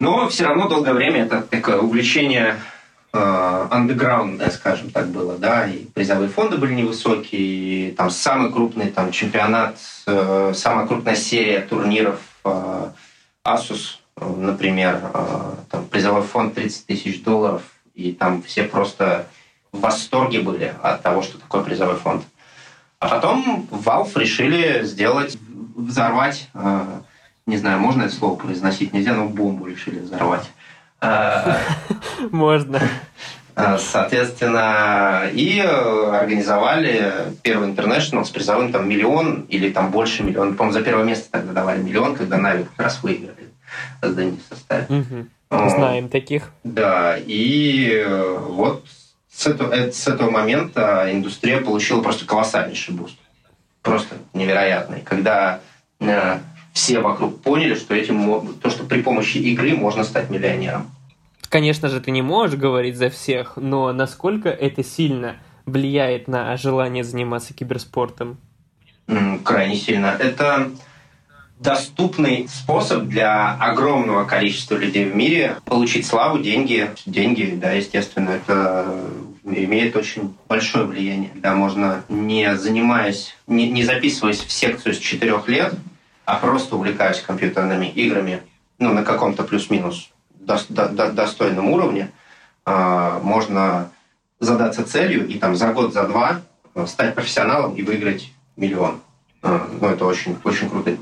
[0.00, 2.56] Но все равно долгое время это такое увлечение
[3.12, 9.12] андеграундное, скажем так, было, да, и призовые фонды были невысокие, и там самый крупный там
[9.12, 12.90] чемпионат, э, самая крупная серия турниров э,
[13.44, 17.62] Asus, например, э, там призовой фонд 30 тысяч долларов,
[17.94, 19.26] и там все просто
[19.72, 22.24] в восторге были от того, что такое призовой фонд.
[23.00, 25.36] А потом Valve решили сделать,
[25.76, 26.48] взорвать
[27.48, 30.50] не знаю, можно это слово произносить, нельзя, но бомбу решили взорвать.
[31.00, 31.56] А,
[32.30, 32.78] можно.
[33.56, 40.54] А, соответственно, и организовали первый интернешнл с призовым там миллион или там больше миллиона.
[40.54, 43.48] По-моему, за первое место тогда давали миллион, когда NAVI как раз выиграли
[44.02, 44.86] создание составе.
[44.90, 45.70] Угу.
[45.70, 46.50] Знаем таких.
[46.64, 48.06] Да, и
[48.40, 48.84] вот
[49.32, 53.16] с этого, э, с этого момента индустрия получила просто колоссальнейший буст.
[53.82, 55.00] Просто невероятный.
[55.00, 55.60] Когда
[56.00, 56.38] э,
[56.72, 60.90] все вокруг поняли, что этим, то, что при помощи игры можно стать миллионером.
[61.48, 67.04] Конечно же, ты не можешь говорить за всех, но насколько это сильно влияет на желание
[67.04, 68.38] заниматься киберспортом?
[69.44, 70.14] Крайне сильно.
[70.18, 70.70] Это
[71.60, 76.90] доступный способ для огромного количества людей в мире получить славу, деньги.
[77.06, 78.94] Деньги, да, естественно, это
[79.44, 81.30] имеет очень большое влияние.
[81.36, 85.74] Да, можно, не занимаясь, не, не записываясь в секцию с четырех лет,
[86.24, 88.42] а просто увлекаюсь компьютерными играми,
[88.78, 92.10] ну, на каком-то плюс-минус до, до, до, достойном уровне,
[92.66, 93.90] э, можно
[94.38, 96.40] задаться целью и там за год, за два
[96.74, 99.00] э, стать профессионалом и выиграть миллион.
[99.42, 100.96] Э, ну, это очень, очень круто.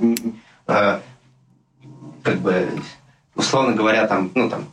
[0.67, 1.01] Э,
[2.23, 2.69] как бы,
[3.35, 4.67] условно говоря, там, ну, там,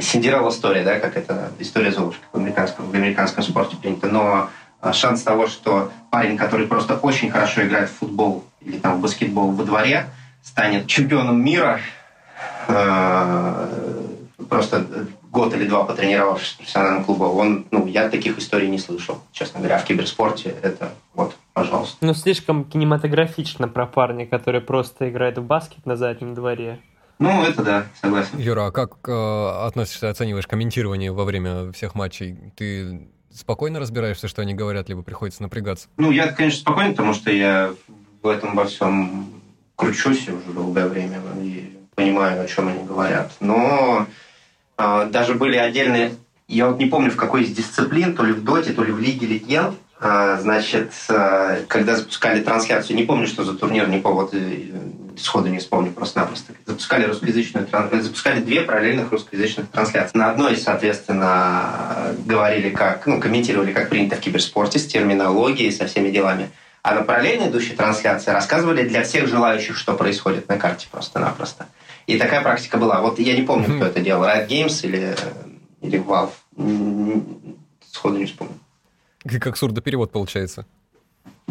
[0.00, 4.50] Синдерелла история, да, как это история Золушки в американском, в американском спорте принято, но
[4.92, 9.52] шанс того, что парень, который просто очень хорошо играет в футбол или там в баскетбол
[9.52, 10.06] во дворе,
[10.42, 11.80] станет чемпионом мира,
[12.68, 13.68] э,
[14.48, 14.86] просто
[15.30, 19.60] год или два потренировавшись в профессиональном клубе, он, ну, я таких историй не слышал, честно
[19.60, 20.54] говоря, в киберспорте.
[20.62, 21.96] Это вот, пожалуйста.
[22.00, 26.80] Ну, слишком кинематографично про парня, который просто играет в баскет на заднем дворе.
[27.18, 28.38] Ну, это да, согласен.
[28.38, 32.52] Юра, а как э, относишься, оцениваешь комментирование во время всех матчей?
[32.56, 35.88] Ты спокойно разбираешься, что они говорят, либо приходится напрягаться?
[35.98, 37.74] Ну, я, конечно, спокойно, потому что я
[38.22, 39.28] в этом во всем
[39.76, 43.32] кручусь уже долгое время и понимаю, о чем они говорят.
[43.40, 44.06] Но
[44.78, 46.14] э, даже были отдельные...
[46.48, 48.98] Я вот не помню, в какой из дисциплин, то ли в Доте, то ли в
[48.98, 54.34] Лиге Легенд, значит, э, когда запускали трансляцию, не помню, что за турнир, не помню, вот
[55.20, 56.54] сходу не вспомню просто-напросто.
[56.64, 57.66] Запускали русскоязычную
[58.00, 60.16] запускали две параллельных русскоязычных трансляции.
[60.16, 66.10] На одной, соответственно, говорили как, ну, комментировали, как принято в киберспорте, с терминологией, со всеми
[66.10, 66.50] делами.
[66.82, 71.66] А на параллельно идущей трансляции рассказывали для всех желающих, что происходит на карте просто-напросто.
[72.06, 73.00] И такая практика была.
[73.02, 74.24] Вот я не помню, кто это делал.
[74.24, 75.14] Riot Games или,
[75.82, 76.32] или Valve.
[77.92, 78.54] Сходу не вспомню.
[79.24, 80.66] Как сурдоперевод получается.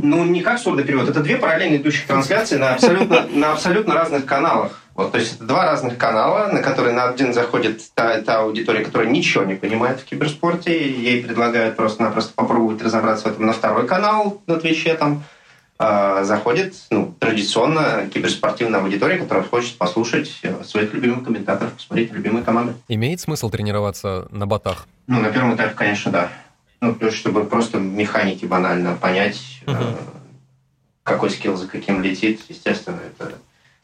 [0.01, 1.10] Ну, не как сурдоперевод.
[1.10, 4.82] Это две параллельно идущие трансляции на абсолютно, на абсолютно разных каналах.
[4.95, 8.84] Вот, то есть это два разных канала, на которые на один заходит та, та аудитория,
[8.84, 13.45] которая ничего не понимает в киберспорте, ей предлагают просто-напросто попробовать разобраться в этом.
[13.45, 15.23] На второй канал на Твиче там
[15.79, 22.43] э, заходит ну, традиционно киберспортивная аудитория, которая хочет послушать э, своих любимых комментаторов, посмотреть любимые
[22.43, 22.73] команды.
[22.89, 24.86] Имеет смысл тренироваться на ботах?
[25.08, 26.29] Ну, на первом этапе, конечно, да.
[26.81, 29.75] Ну, то есть, чтобы просто механики банально понять, угу.
[29.75, 29.95] э,
[31.03, 33.33] какой скилл за каким летит, естественно, это,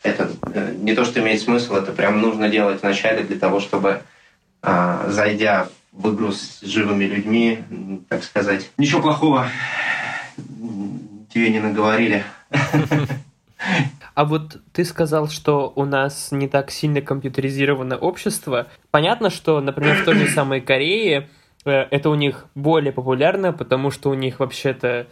[0.02, 4.02] это э, не то, что имеет смысл, это прям нужно делать вначале для того, чтобы,
[4.62, 7.64] э, зайдя в игру с живыми людьми,
[8.10, 9.48] так сказать, ничего плохого
[11.34, 12.24] тебе не наговорили.
[14.14, 18.68] А вот ты сказал, что у нас не так сильно компьютеризировано общество.
[18.90, 21.28] Понятно, что, например, в той же самой Корее
[21.66, 25.08] это у них более популярно, потому что у них вообще-то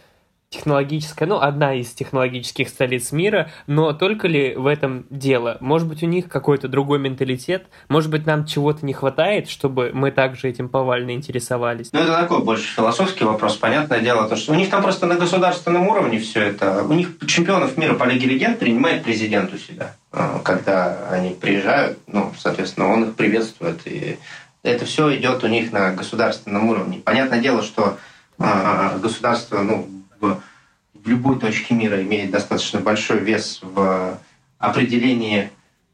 [0.54, 5.56] технологическая, ну, одна из технологических столиц мира, но только ли в этом дело?
[5.60, 7.66] Может быть, у них какой-то другой менталитет?
[7.88, 11.92] Может быть, нам чего-то не хватает, чтобы мы также этим повально интересовались?
[11.92, 13.56] Ну, это такой больше философский вопрос.
[13.56, 16.84] Понятное дело, то, что у них там просто на государственном уровне все это.
[16.84, 21.98] У них чемпионов мира по Лиге Легенд принимает президент у себя, а, когда они приезжают.
[22.06, 23.80] Ну, соответственно, он их приветствует.
[23.86, 24.18] И
[24.64, 26.98] это все идет у них на государственном уровне.
[27.04, 27.98] Понятное дело, что
[28.38, 29.88] а, государство, ну,
[30.20, 30.40] в,
[30.94, 34.18] в любой точке мира имеет достаточно большой вес в
[34.58, 35.50] определении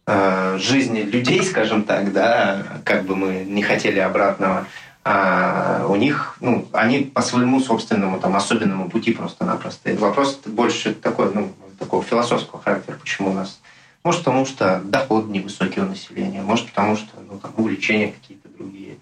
[0.07, 4.67] э, жизни людей, скажем так, да, как бы мы не хотели обратного,
[5.03, 9.91] а у них, ну, они по своему собственному там особенному пути просто-напросто.
[9.91, 13.59] И вопрос больше такой, ну, такого философского характера, почему у нас.
[14.05, 18.99] Может, потому что доход невысокий у населения, может, потому что ну, там, увлечения какие-то другие.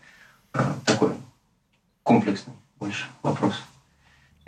[0.53, 1.11] А, такой
[2.03, 3.55] комплексный больше вопрос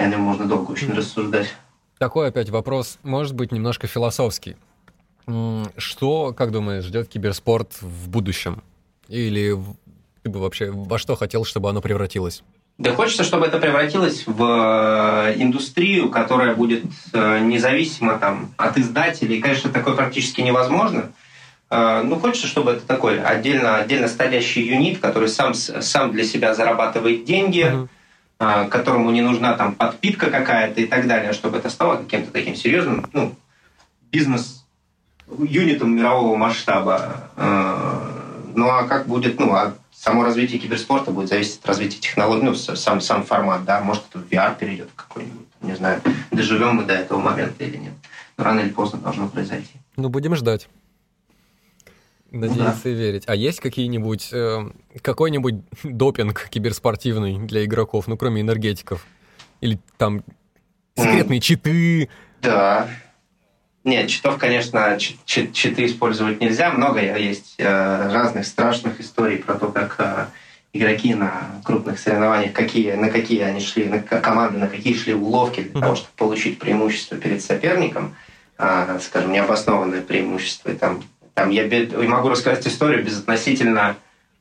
[0.01, 1.55] о нем можно долго очень рассуждать.
[1.99, 4.57] Такой опять вопрос, может быть, немножко философский.
[5.77, 8.62] Что, как думаешь, ждет киберспорт в будущем?
[9.09, 9.59] Или
[10.23, 12.42] ты бы вообще во что хотел, чтобы оно превратилось?
[12.79, 19.38] Да хочется, чтобы это превратилось в э, индустрию, которая будет э, независима там, от издателей.
[19.42, 21.12] Конечно, такое практически невозможно.
[21.70, 26.54] Э, ну, хочется, чтобы это такой отдельно, отдельно стоящий юнит, который сам, сам для себя
[26.54, 27.88] зарабатывает деньги,
[28.42, 32.56] а, которому не нужна там подпитка какая-то и так далее, чтобы это стало каким-то таким
[32.56, 33.35] серьезным ну,
[34.11, 37.30] бизнес-юнитом мирового масштаба.
[37.37, 38.11] А,
[38.54, 42.54] ну а как будет, ну, а само развитие киберспорта будет зависеть от развития технологий, ну,
[42.54, 46.94] сам, сам формат, да, может, это в VR перейдет какой-нибудь, не знаю, доживем мы до
[46.94, 47.92] этого момента или нет.
[48.38, 49.74] Но рано или поздно должно произойти.
[49.96, 50.66] Ну, будем ждать.
[52.31, 52.90] Надеяться да.
[52.90, 53.25] и верить.
[53.27, 54.71] А есть какие-нибудь, э,
[55.03, 59.05] какой-нибудь допинг киберспортивный для игроков, ну, кроме энергетиков?
[59.61, 60.23] Или там
[60.97, 61.43] секретные mm.
[61.43, 62.09] читы?
[62.40, 62.88] Да.
[63.83, 66.71] Нет, читов, конечно, чит, читы использовать нельзя.
[66.71, 67.64] Много есть э,
[68.12, 70.27] разных страшных историй про то, как э,
[70.73, 75.62] игроки на крупных соревнованиях, какие, на какие они шли, на команды, на какие шли уловки
[75.62, 75.81] для mm-hmm.
[75.81, 78.14] того, чтобы получить преимущество перед соперником,
[78.59, 80.71] э, скажем, необоснованное преимущество.
[80.71, 81.03] И там
[81.35, 81.69] там я
[82.09, 83.97] могу рассказать историю безотносительно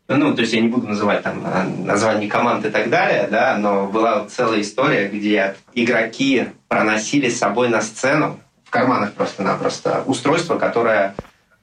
[0.10, 3.56] ну, то есть я не буду называть там а, название команд и так далее, да,
[3.58, 10.58] но была целая история, где игроки проносили с собой на сцену в карманах просто-напросто устройство,
[10.58, 11.16] которое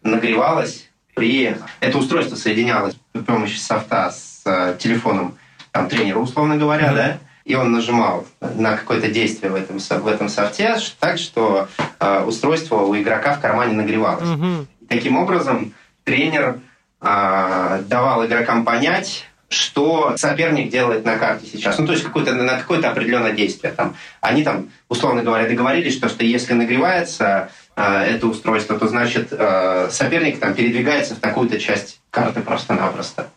[0.02, 1.56] нагревалось при...
[1.80, 5.36] Это устройство соединялось при помощи софта с э, телефоном
[5.72, 6.96] там, тренера, условно говоря, mm-hmm.
[6.96, 12.22] да, и он нажимал на какое-то действие в этом, в этом софте так, что э,
[12.24, 14.28] устройство у игрока в кармане нагревалось.
[14.28, 14.66] Mm-hmm.
[14.88, 16.60] Таким образом, тренер
[17.00, 21.78] э, давал игрокам понять, что соперник делает на карте сейчас.
[21.78, 23.72] Ну, то есть какое-то, на какое-то определенное действие.
[23.72, 29.28] Там, они там, условно говоря, договорились, что, что если нагревается э, это устройство, то значит
[29.30, 33.28] э, соперник там передвигается в такую-то часть карты просто-напросто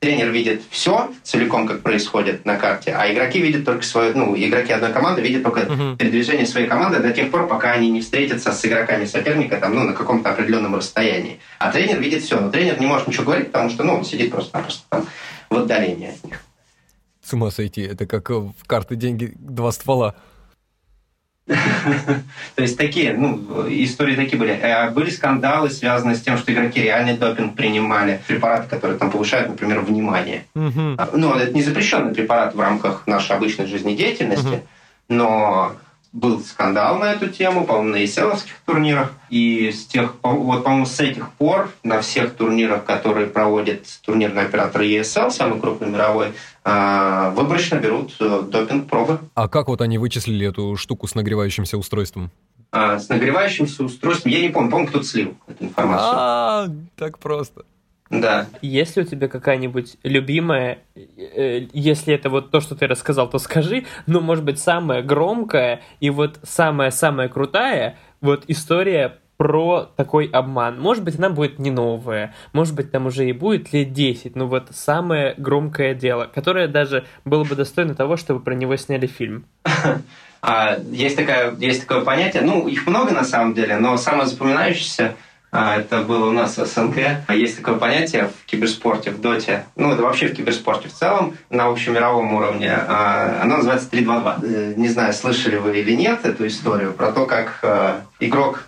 [0.00, 4.72] тренер видит все целиком, как происходит на карте, а игроки видят только свою, ну, игроки
[4.72, 5.96] одной команды видят только uh-huh.
[5.96, 9.84] передвижение своей команды до тех пор, пока они не встретятся с игроками соперника там, ну,
[9.84, 11.40] на каком-то определенном расстоянии.
[11.58, 14.30] А тренер видит все, но тренер не может ничего говорить, потому что, ну, он сидит
[14.30, 15.06] просто-напросто там
[15.50, 16.40] в отдалении от них.
[17.22, 20.14] С ума сойти, это как в карты деньги два ствола.
[22.54, 24.52] То есть такие, ну, истории такие были.
[24.52, 28.20] Э, были скандалы, связанные с тем, что игроки реальный допинг принимали.
[28.26, 30.44] Препараты, которые там повышают, например, внимание.
[30.54, 34.62] Ну, это не запрещенный препарат в рамках нашей обычной жизнедеятельности,
[35.08, 35.76] но
[36.12, 39.12] был скандал на эту тему, по-моему, на ESL турнирах.
[39.28, 44.82] И с тех, вот, по-моему, с этих пор на всех турнирах, которые проводит турнирный оператор
[44.82, 46.57] ESL, самый крупный мировой, а,
[47.34, 49.20] выборочно берут э, допинг-пробы.
[49.34, 52.30] А как вот они вычислили эту штуку с нагревающимся устройством?
[52.70, 56.12] А, с нагревающимся устройством, я не помню, помню, кто-то слил эту информацию.
[56.12, 57.64] А, так просто.
[58.10, 58.46] Да.
[58.62, 63.38] Есть ли у тебя какая-нибудь любимая, э, если это вот то, что ты рассказал, то
[63.38, 70.78] скажи, ну, может быть, самая громкая и вот самая-самая крутая вот история про такой обман.
[70.78, 74.46] Может быть, она будет не новая, может быть, там уже и будет лет 10, но
[74.46, 79.46] вот самое громкое дело, которое даже было бы достойно того, чтобы про него сняли фильм.
[80.40, 85.16] А, есть, такая, есть такое понятие, ну, их много на самом деле, но самое запоминающееся–
[85.50, 86.96] а, это было у нас в СНГ.
[87.30, 91.68] Есть такое понятие в киберспорте, в доте, ну, это вообще в киберспорте в целом, на
[91.68, 92.70] общемировом уровне.
[92.70, 94.38] А, оно называется 3-2-2.
[94.42, 98.64] Э, не знаю, слышали вы или нет эту историю про то, как э, игрок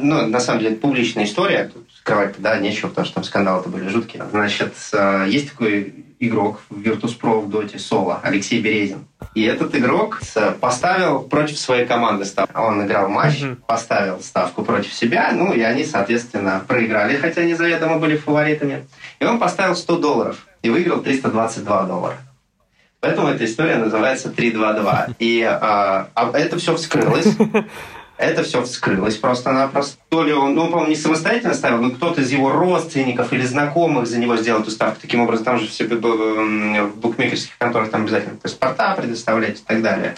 [0.00, 3.68] ну, на самом деле, это публичная история, тут скрывать да, нечего, потому что там скандалы-то
[3.68, 4.24] были жуткие.
[4.30, 4.74] Значит,
[5.26, 9.06] есть такой игрок в Virtus.pro в доте Соло, Алексей Березин.
[9.34, 10.20] И этот игрок
[10.60, 12.60] поставил против своей команды ставку.
[12.60, 13.56] Он играл матч, mm-hmm.
[13.66, 18.86] поставил ставку против себя, ну и они, соответственно, проиграли, хотя они заведомо были фаворитами.
[19.18, 22.16] И он поставил 100 долларов и выиграл 322 доллара.
[23.00, 25.16] Поэтому эта история называется 3-2-2.
[25.18, 27.26] И а, а это все вскрылось.
[28.16, 29.96] Это все вскрылось просто-напросто.
[30.08, 34.06] То ли он, ну, по-моему, не самостоятельно ставил, но кто-то из его родственников или знакомых
[34.06, 35.00] за него сделал эту ставку.
[35.00, 40.14] Таким образом, там же все в букмекерских конторах там обязательно паспорта предоставлять и так далее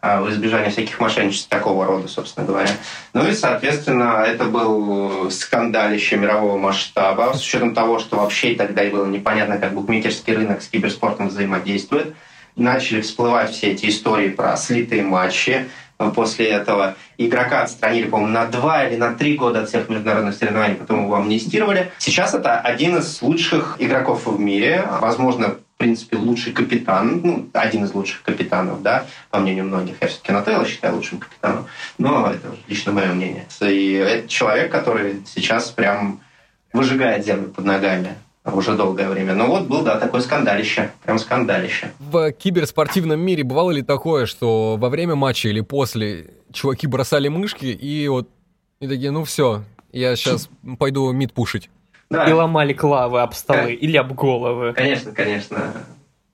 [0.00, 2.70] а, в избежание всяких мошенничеств такого рода, собственно говоря.
[3.12, 8.90] Ну и, соответственно, это был скандалище мирового масштаба, с учетом того, что вообще тогда и
[8.90, 12.14] было непонятно, как букмекерский рынок с киберспортом взаимодействует.
[12.56, 15.68] Начали всплывать все эти истории про слитые матчи,
[16.14, 16.96] после этого.
[17.18, 21.16] Игрока отстранили, по-моему, на два или на три года от всех международных соревнований, потом его
[21.16, 21.92] амнистировали.
[21.98, 27.84] Сейчас это один из лучших игроков в мире, возможно, в принципе, лучший капитан, ну, один
[27.84, 29.96] из лучших капитанов, да, по мнению многих.
[30.00, 31.66] Я все-таки Нателла считаю лучшим капитаном,
[31.98, 33.46] но это лично мое мнение.
[33.60, 36.20] И это человек, который сейчас прям
[36.72, 38.14] выжигает землю под ногами
[38.52, 39.34] уже долгое время.
[39.34, 41.92] Но вот был, да, такое скандалище, прям скандалище.
[41.98, 47.66] В киберспортивном мире бывало ли такое, что во время матча или после чуваки бросали мышки
[47.66, 48.28] и вот
[48.80, 51.70] и такие, ну все, я сейчас пойду мид пушить.
[52.10, 52.28] Да.
[52.28, 54.72] И ломали клавы об столы или об головы.
[54.74, 55.72] Конечно, конечно,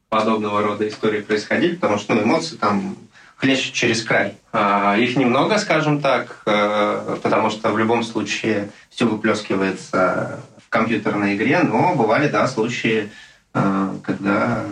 [0.09, 2.97] подобного рода истории происходили, потому что ну, эмоции там
[3.37, 4.35] хлещут через край.
[4.53, 10.41] А, их немного, скажем так, э, потому что в любом случае все выплескивается
[10.71, 13.11] компьютерной игре, но бывали, да, случаи,
[13.53, 14.65] э, когда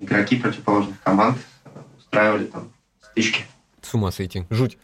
[0.00, 1.38] игроки противоположных команд
[1.98, 3.44] устраивали там стычки.
[3.80, 4.46] С ума сойти.
[4.50, 4.78] Жуть.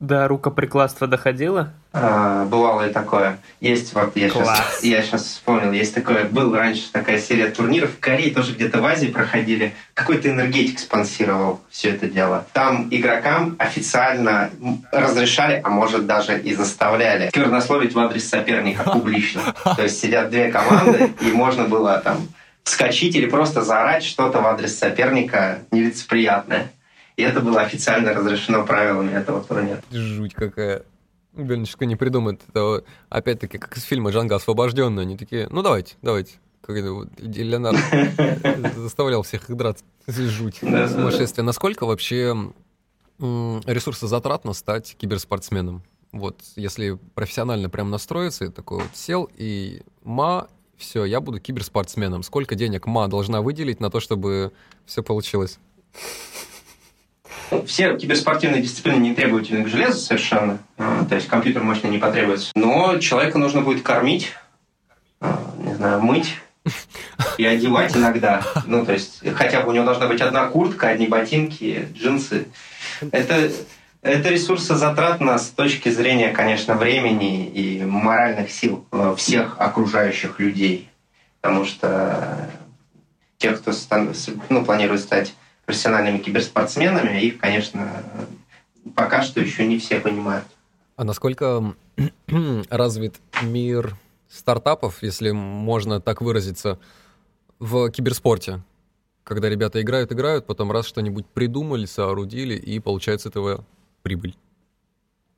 [0.00, 1.72] Да, рукоприкладство доходило?
[1.98, 3.38] А, бывало и такое.
[3.60, 8.00] Есть вот, я сейчас, я сейчас вспомнил, есть такое, был раньше такая серия турниров, в
[8.00, 9.74] Корее тоже где-то в Азии проходили.
[9.94, 12.46] Какой-то энергетик спонсировал все это дело.
[12.52, 14.50] Там игрокам официально
[14.92, 19.54] разрешали, а может даже и заставляли сквернословить в адрес соперника публично.
[19.64, 22.28] То есть сидят две команды, и можно было там
[22.62, 26.70] вскочить или просто заорать что-то в адрес соперника нелицеприятное.
[27.16, 29.80] И это было официально разрешено правилами этого турнира.
[29.90, 30.82] Жуть какая.
[31.36, 32.40] Бельничка не придумает.
[32.48, 35.02] Это опять-таки как из фильма «Джанго освобожденный».
[35.02, 36.34] Они такие, ну давайте, давайте.
[36.62, 37.78] Как это вот Леонард
[38.76, 39.84] заставлял всех их драться.
[40.08, 40.56] Жуть.
[40.58, 41.44] Сумасшествие.
[41.44, 42.52] Насколько вообще
[43.18, 45.82] ресурсозатратно стать киберспортсменом?
[46.12, 52.22] Вот, если профессионально прям настроиться, такой вот сел и ма, все, я буду киберспортсменом.
[52.22, 54.52] Сколько денег ма должна выделить на то, чтобы
[54.86, 55.58] все получилось?
[57.66, 62.50] Все киберспортивные дисциплины не требовательны к железу совершенно, а, то есть компьютер мощно не потребуется.
[62.54, 64.32] Но человека нужно будет кормить,
[65.20, 66.36] а, не знаю, мыть
[67.38, 68.42] и одевать иногда.
[68.66, 72.48] Ну, то есть хотя бы у него должна быть одна куртка, одни ботинки, джинсы.
[73.12, 73.50] Это,
[74.02, 80.90] это ресурсозатратно с точки зрения, конечно, времени и моральных сил э, всех окружающих людей.
[81.40, 82.50] Потому что
[83.38, 83.72] те, кто
[84.48, 85.34] ну, планирует стать
[85.66, 87.20] профессиональными киберспортсменами.
[87.20, 88.02] Их, конечно,
[88.94, 90.44] пока что еще не все понимают.
[90.96, 91.74] А насколько
[92.70, 93.96] развит мир
[94.30, 96.78] стартапов, если можно так выразиться,
[97.58, 98.62] в киберспорте?
[99.24, 103.64] Когда ребята играют, играют, потом раз что-нибудь придумали, соорудили, и получается этого
[104.02, 104.36] прибыль.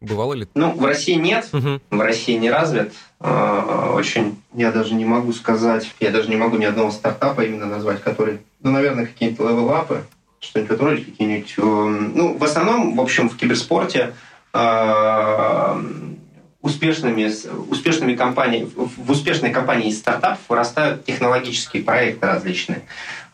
[0.00, 0.46] Бывало ли?
[0.54, 1.48] Ну, в России нет.
[1.52, 1.80] Угу.
[1.90, 2.92] В России не развит.
[3.18, 7.66] А, очень, я даже не могу сказать, я даже не могу ни одного стартапа именно
[7.66, 10.04] назвать, который, ну, наверное, какие-то левелапы,
[10.40, 11.54] что-нибудь в какие-нибудь...
[11.58, 14.12] Эм, ну, в основном, в общем, в киберспорте
[14.52, 15.82] э,
[16.62, 17.30] успешными,
[17.70, 22.82] успешными компаниями, в успешной компании из стартапов вырастают технологические проекты различные,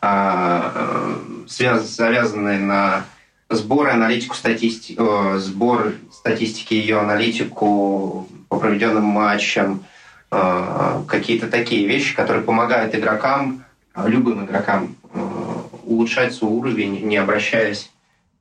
[0.01, 1.15] э,
[1.47, 3.05] связ, завязанные на
[3.49, 9.83] сбор и аналитику статистики, э, сбор статистики, ее аналитику по проведенным матчам,
[10.31, 13.63] э, какие-то такие вещи, которые помогают игрокам,
[13.95, 14.95] любым игрокам
[15.85, 17.91] улучшать свой уровень, не обращаясь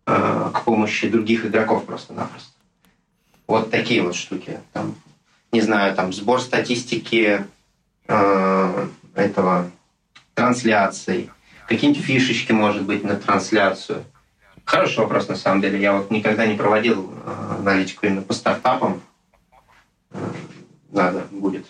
[0.06, 2.50] э, к помощи других игроков просто-напросто.
[3.46, 4.60] Вот такие вот штуки.
[4.72, 4.94] Там,
[5.52, 7.46] не знаю, там сбор статистики
[8.08, 9.70] э, этого
[10.34, 11.30] трансляций,
[11.68, 14.04] какие-нибудь фишечки, может быть, на трансляцию.
[14.64, 15.80] Хороший вопрос, на самом деле.
[15.80, 19.02] Я вот никогда не проводил э, аналитику именно по стартапам.
[20.10, 20.18] Э,
[20.90, 21.66] надо будет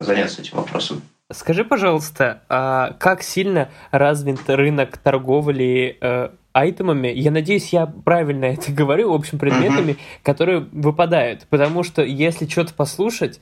[0.00, 1.02] заняться этим вопросом.
[1.32, 7.08] Скажи, пожалуйста, а как сильно развит рынок торговли э, айтемами?
[7.08, 10.22] Я надеюсь, я правильно это говорю, в общем, предметами, uh-huh.
[10.22, 11.48] которые выпадают.
[11.50, 13.40] Потому что если что-то послушать,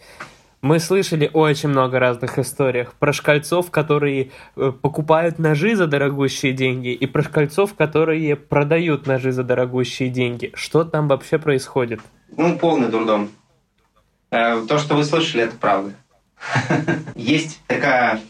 [0.63, 6.89] Мы слышали очень много разных историях про шкальцов, которые э, покупают ножи за дорогущие деньги,
[6.89, 10.53] и про шкальцов, которые продают ножи за дорогущие деньги.
[10.55, 12.01] Что там вообще происходит?
[12.35, 13.29] Ну, полный дурдом.
[14.31, 15.93] Э, то, что вы слышали, это правда.
[17.15, 18.21] Есть такая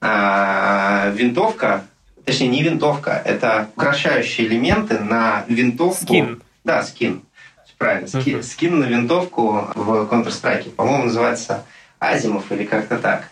[0.00, 1.84] а, винтовка,
[2.24, 6.04] точнее не винтовка, это украшающие элементы на винтовку.
[6.04, 6.42] Скин.
[6.64, 7.22] Да, скин.
[7.78, 10.70] Правильно, ски, скин на винтовку в Counter-Strike.
[10.70, 11.64] По-моему, называется
[12.00, 13.30] Азимов или как-то так.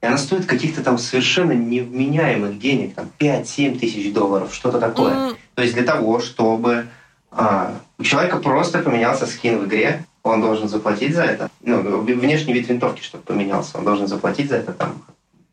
[0.00, 5.14] И она стоит каких-то там совершенно невменяемых денег, там 5-7 тысяч долларов, что-то такое.
[5.14, 5.36] Mm.
[5.56, 6.86] То есть для того, чтобы
[7.32, 11.50] а, у человека просто поменялся скин в игре, он должен заплатить за это.
[11.62, 15.02] Ну, внешний вид винтовки, чтобы поменялся, он должен заплатить за это там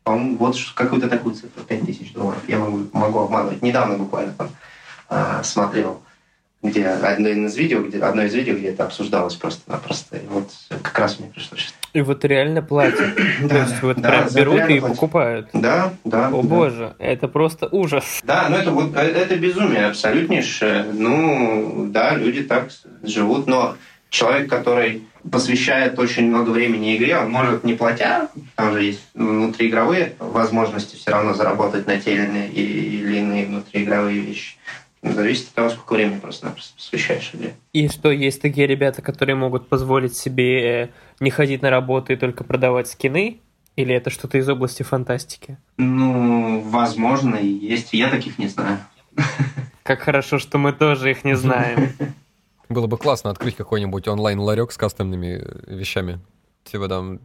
[0.06, 2.38] по-моему, вот какую-то такую цифру, 5 тысяч долларов.
[2.46, 3.60] Я могу, могу обманывать.
[3.60, 4.48] Недавно буквально там
[5.10, 6.00] э, смотрел,
[6.62, 10.18] где одно из видео, где одно из видео, где это обсуждалось просто-напросто.
[10.18, 10.48] И вот
[10.80, 11.74] как раз мне пришло сейчас.
[11.92, 13.16] И вот реально платят.
[13.48, 15.48] То есть вот прям берут и покупают.
[15.52, 16.28] Да, да.
[16.28, 18.20] О боже, это просто ужас.
[18.22, 20.84] Да, ну это вот э, это безумие абсолютнейшее.
[20.92, 22.68] Ну, да, люди так
[23.02, 23.74] живут, но
[24.16, 30.14] человек, который посвящает очень много времени игре, он может не платя, там же есть внутриигровые
[30.18, 34.56] возможности все равно заработать на те или иные, внутриигровые вещи.
[35.02, 37.54] Зависит от того, сколько времени просто посвящаешь игре.
[37.72, 40.88] И что, есть такие ребята, которые могут позволить себе э,
[41.20, 43.40] не ходить на работу и только продавать скины?
[43.76, 45.58] Или это что-то из области фантастики?
[45.76, 47.92] Ну, возможно, есть.
[47.92, 48.78] Я таких не знаю.
[49.82, 51.90] Как хорошо, что мы тоже их не знаем.
[52.68, 56.20] Было бы классно открыть какой-нибудь онлайн-ларек с кастомными вещами.
[56.64, 57.20] Типа там...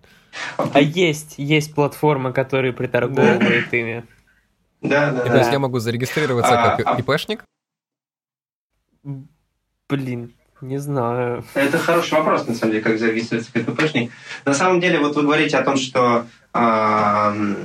[0.57, 4.05] А есть, есть платформы, которые приторговывают ими.
[4.81, 5.25] Да, да.
[5.25, 6.99] И, то есть я могу зарегистрироваться а, как а...
[6.99, 7.43] ИПшник?
[9.89, 11.43] Блин, не знаю.
[11.53, 14.11] Это хороший вопрос, на самом деле, как зарегистрироваться как ИПшник.
[14.45, 17.55] На самом деле, вот вы говорите о том, что э,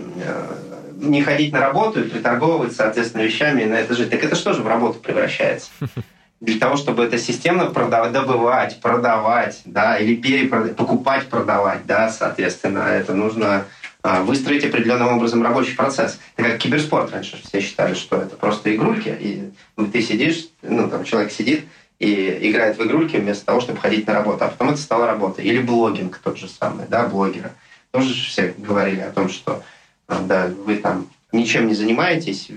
[0.97, 4.11] не ходить на работу и приторговывать, соответственно, вещами на это жить.
[4.11, 5.71] Так это что же в работу превращается?
[6.41, 12.81] для того, чтобы это системно продавать, добывать, продавать, да, или перепродавать, покупать, продавать, да, соответственно,
[12.81, 13.65] это нужно
[14.03, 16.19] а, выстроить определенным образом рабочий процесс.
[16.37, 19.51] Это как киберспорт раньше все считали, что это просто игрульки, и
[19.91, 21.65] ты сидишь, ну, там человек сидит
[21.99, 25.45] и играет в игрульки вместо того, чтобы ходить на работу, а потом это стало работой.
[25.45, 27.53] Или блогинг тот же самый, да, блогеры.
[27.91, 29.63] Тоже все говорили о том, что
[30.07, 32.49] а, да, вы там ничем не занимаетесь,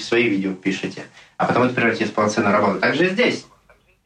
[0.00, 1.02] свои видео пишете,
[1.42, 2.78] а потом это превратится в полноценную работу.
[2.78, 3.46] Также и здесь.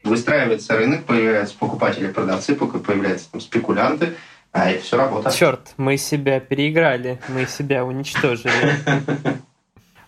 [0.02, 4.14] Выстраивается рынок, появляются покупатели, продавцы, появляются там спекулянты,
[4.52, 5.34] а это все работает.
[5.34, 8.50] Черт, мы себя переиграли, мы себя уничтожили.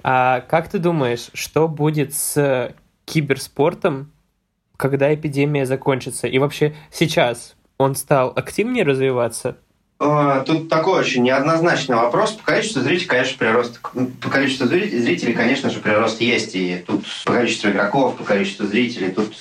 [0.03, 2.75] А как ты думаешь, что будет с
[3.05, 4.11] киберспортом,
[4.79, 6.29] когда эпидемия закончится?
[6.29, 9.59] И вообще сейчас он стал активнее развиваться?
[10.01, 12.33] А, тут такой очень неоднозначный вопрос.
[12.33, 13.81] По количеству зрителей, конечно, прирост...
[13.81, 16.55] По количеству зрителей, конечно же, прирост есть.
[16.55, 19.35] И тут по количеству игроков, по количеству зрителей, тут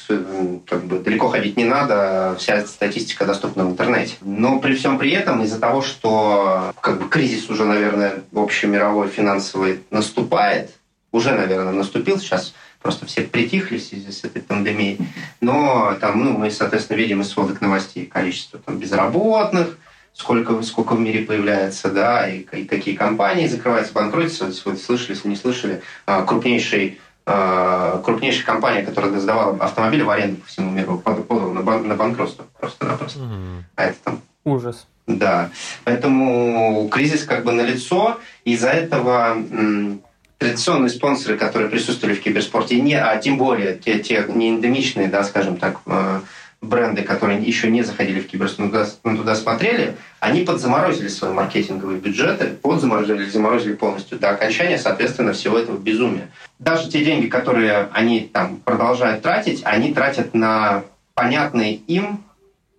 [0.65, 2.35] как бы далеко ходить не надо.
[2.39, 4.15] Вся статистика доступна в интернете.
[4.21, 9.81] Но при всем при этом, из-за того, что как бы кризис уже, наверное, общемировой финансовый
[9.91, 10.71] наступает,
[11.11, 14.97] уже, наверное, наступил сейчас, просто все притихли в связи с этой пандемией.
[15.39, 19.77] Но там, ну, мы, соответственно, видим из сводок новостей количество там, безработных,
[20.17, 24.51] сколько, сколько в мире появляется, да, и, и какие компании закрываются, банкротятся.
[24.65, 30.37] Вот слышали, если не слышали, а, крупнейший а, крупнейшая компания, которая сдавала автомобили в аренду
[30.37, 33.19] по всему миру, подала на, бан, на банкротство просто-напросто.
[33.19, 33.61] Mm-hmm.
[33.75, 34.21] А это там...
[34.43, 34.87] Ужас.
[35.07, 35.49] Да.
[35.83, 38.17] Поэтому кризис как бы налицо.
[38.43, 40.01] Из-за этого м,
[40.37, 45.23] традиционные спонсоры, которые присутствовали в киберспорте, не, а тем более те, те не эндемичные, да,
[45.23, 46.21] скажем так, э,
[46.67, 48.71] бренды, которые еще не заходили в киберс, но
[49.03, 55.57] но туда смотрели, они подзаморозили свои маркетинговые бюджеты, подзаморозили, заморозили полностью до окончания, соответственно, всего
[55.57, 56.29] этого безумия.
[56.59, 62.23] Даже те деньги, которые они там продолжают тратить, они тратят на понятные им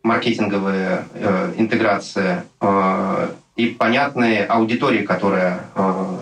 [0.03, 6.19] маркетинговые э, интеграции э, и понятные аудитории, которая э,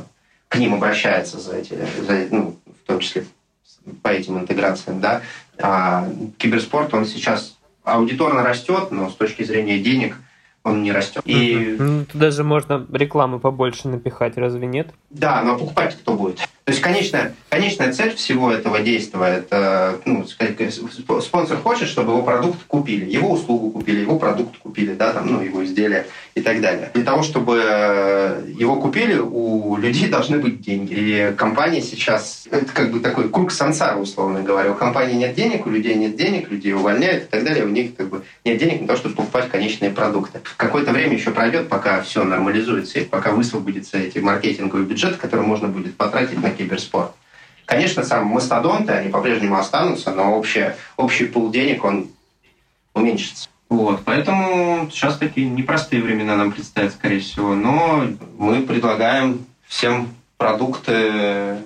[0.49, 3.27] к ним обращается за эти, за, ну, в том числе
[4.03, 5.23] по этим интеграциям, да,
[5.59, 6.09] а
[6.39, 7.56] киберспорт, он сейчас
[7.87, 10.16] аудиторно растет, но с точки зрения денег
[10.64, 11.22] он не растет.
[11.24, 11.76] И...
[11.78, 14.89] Ну, туда же можно рекламы побольше напихать, разве нет?
[15.11, 16.47] Да, но покупать кто будет?
[16.67, 22.59] То есть конечная, конечная цель всего этого действия– это ну, спонсор хочет, чтобы его продукт
[22.67, 26.91] купили, его услугу купили, его продукт купили, да, там, ну, его изделия и так далее.
[26.93, 27.55] Для того, чтобы
[28.49, 30.93] его купили, у людей должны быть деньги.
[30.93, 34.73] И компания сейчас, это как бы такой круг сансара, условно говоря.
[34.73, 37.95] У компании нет денег, у людей нет денег, людей увольняют и так далее, у них
[37.95, 40.41] как бы нет денег на то, чтобы покупать конечные продукты.
[40.57, 45.69] Какое-то время еще пройдет, пока все нормализуется, и пока высвободятся эти маркетинговые бюджеты, которые можно
[45.69, 47.13] будет потратить на киберспорт.
[47.65, 52.09] Конечно, сам мастодонты, они по-прежнему останутся, но общий, общий пул денег, он
[52.95, 53.49] уменьшится.
[53.69, 57.55] Вот, поэтому сейчас такие непростые времена нам предстоят, скорее всего.
[57.55, 58.05] Но
[58.39, 61.59] мы предлагаем всем продукты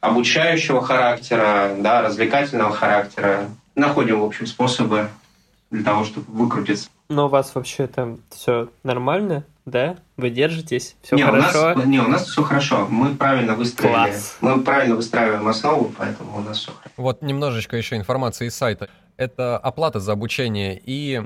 [0.00, 3.50] обучающего характера, да, развлекательного характера.
[3.74, 5.08] Находим, в общем, способы
[5.70, 6.88] для того, чтобы выкрутиться.
[7.08, 9.44] Но у вас вообще там все нормально?
[9.68, 9.96] Да?
[10.16, 10.96] Вы держитесь?
[11.02, 11.72] Все не, хорошо?
[11.72, 12.86] У нас, не, у нас все хорошо.
[12.90, 13.92] Мы правильно выстроили.
[13.92, 14.36] Класс.
[14.40, 16.94] Мы правильно выстраиваем основу, поэтому у нас все хорошо.
[16.96, 18.88] Вот немножечко еще информации из сайта.
[19.16, 21.22] Это оплата за обучение и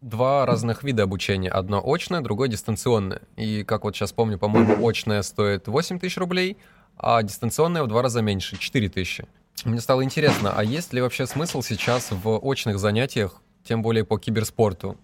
[0.00, 1.50] два разных вида обучения.
[1.50, 3.22] Одно очное, другое дистанционное.
[3.36, 4.90] И, как вот сейчас помню, по-моему, mm-hmm.
[4.90, 6.58] очное стоит 8 тысяч рублей,
[6.96, 9.26] а дистанционное в два раза меньше, 4 тысячи.
[9.64, 14.18] Мне стало интересно, а есть ли вообще смысл сейчас в очных занятиях, тем более по
[14.18, 14.98] киберспорту?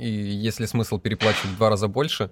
[0.00, 2.30] И есть ли смысл переплачивать в два раза больше,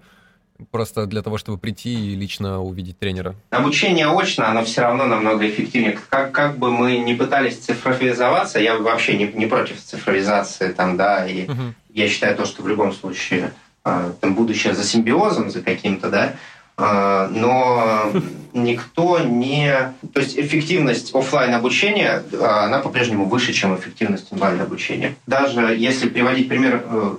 [0.71, 3.35] просто для того, чтобы прийти и лично увидеть тренера?
[3.51, 5.99] Обучение очно, оно все равно намного эффективнее.
[6.09, 11.27] Как, как бы мы не пытались цифровизоваться, я вообще не, не против цифровизации, там, да,
[11.27, 11.75] и угу.
[11.91, 13.53] я считаю то, что в любом случае
[13.85, 16.35] а, там будущее за симбиозом, за каким-то, да,
[16.77, 18.13] а, но
[18.53, 19.93] никто не...
[20.15, 25.17] То есть эффективность офлайн обучения, а, она по-прежнему выше, чем эффективность онлайн обучения.
[25.27, 27.17] Даже если приводить пример э,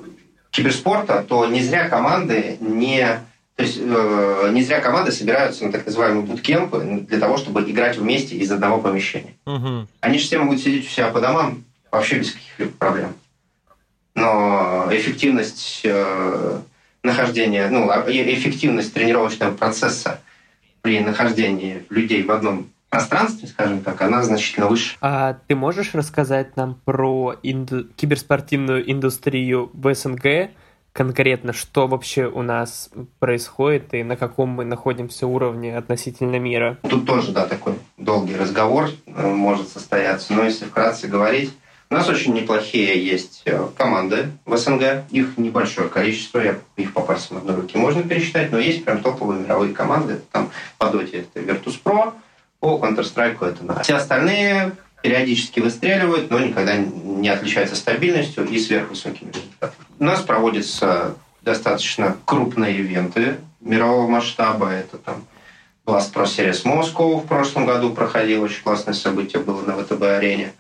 [0.52, 3.20] киберспорта, то не зря команды не
[3.60, 7.98] то есть э, не зря команды собираются на так называемые буткемпы для того, чтобы играть
[7.98, 9.34] вместе из одного помещения.
[9.46, 9.86] Угу.
[10.00, 13.16] Они же все могут сидеть у себя по домам вообще без каких-либо проблем.
[14.16, 16.60] Но эффективность э,
[17.04, 20.22] нахождения, ну, а, эффективность тренировочного процесса
[20.82, 24.98] при нахождении людей в одном пространстве, скажем так, она значительно выше.
[25.02, 27.86] А ты можешь рассказать нам про инду...
[27.96, 30.52] киберспортивную индустрию в СНГ?
[30.92, 36.78] Конкретно, что вообще у нас происходит и на каком мы находимся уровне относительно мира?
[36.90, 40.34] Тут тоже, да, такой долгий разговор э, может состояться.
[40.34, 41.54] Но если вкратце говорить,
[41.92, 45.06] у нас очень неплохие есть э, команды в СНГ.
[45.10, 49.42] Их небольшое количество, я, их по пальцам одной руки можно пересчитать, но есть прям топовые
[49.42, 50.22] мировые команды.
[50.32, 52.14] Там по доте это Virtus.pro,
[52.60, 53.84] по Counter-Strike это на.
[53.84, 59.86] Все остальные периодически выстреливают, но никогда не отличаются стабильностью и сверхвысокими результатами.
[59.98, 64.72] У нас проводятся достаточно крупные ивенты мирового масштаба.
[64.72, 65.24] Это там
[65.86, 68.44] Blast Pro Series Moscow в прошлом году проходил.
[68.44, 70.54] Очень классное событие было на ВТБ-арене.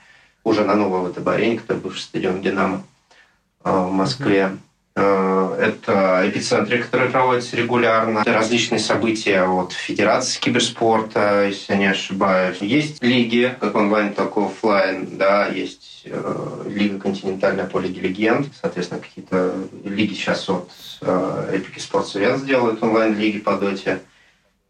[0.43, 2.83] Уже на новой ВТБ-арене, который бывший стадион «Динамо»
[3.63, 4.39] э, в Москве.
[4.39, 4.57] Mm-hmm.
[5.01, 8.19] Э, это эпицентры, которые проводятся регулярно.
[8.19, 12.57] Это различные события от Федерации киберспорта, если я не ошибаюсь.
[12.59, 15.17] Есть лиги, как онлайн, так и офлайн.
[15.17, 18.47] Да, есть э, Лига континентальная по Лиге Легенд.
[18.61, 19.53] Соответственно, какие-то
[19.85, 20.69] лиги сейчас от
[21.01, 23.99] э, Epic Sports Events делают онлайн-лиги по доте.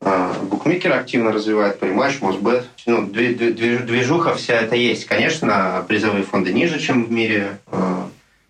[0.01, 2.65] Э, букмекер активно развивает приматч, Мосбет.
[2.85, 5.05] Ну, движуха вся это есть.
[5.05, 7.57] Конечно, призовые фонды ниже, чем в мире.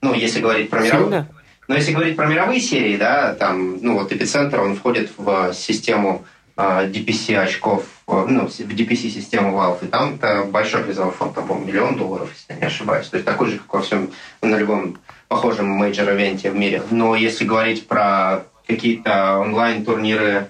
[0.01, 1.27] Ну, если говорить про мировые...
[1.69, 6.25] Но если говорить про мировые серии, да, там, ну вот эпицентр, он входит в систему
[6.57, 11.67] э, DPC очков, э, ну, в DPC-систему Valve, и там это большой призовой фонд, там,
[11.67, 13.07] миллион долларов, если я не ошибаюсь.
[13.09, 14.09] То есть такой же, как во всем,
[14.41, 14.97] на любом
[15.27, 16.81] похожем мейджор-эвенте в мире.
[16.89, 20.47] Но если говорить про какие-то онлайн-турниры,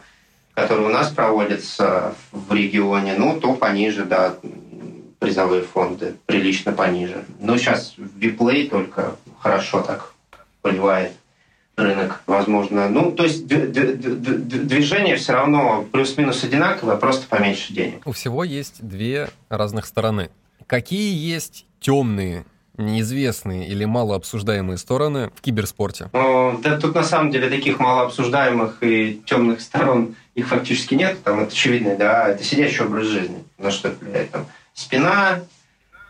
[0.53, 4.35] которые у нас проводятся в регионе, ну, то пониже, да,
[5.19, 7.25] призовые фонды прилично пониже.
[7.41, 10.08] Но сейчас WePlay только хорошо так
[10.61, 11.13] поливает
[11.75, 12.89] рынок, возможно.
[12.89, 18.05] Ну, то есть движение все равно плюс-минус одинаковое, просто поменьше денег.
[18.05, 20.29] У всего есть две разных стороны.
[20.67, 22.45] Какие есть темные
[22.77, 26.09] неизвестные или мало обсуждаемые стороны в киберспорте?
[26.13, 31.21] Ну, да, тут на самом деле таких мало обсуждаемых и темных сторон их фактически нет.
[31.23, 33.43] Там это очевидно, да, это сидящий образ жизни.
[33.57, 34.31] На что это влияет?
[34.31, 35.41] Там, спина,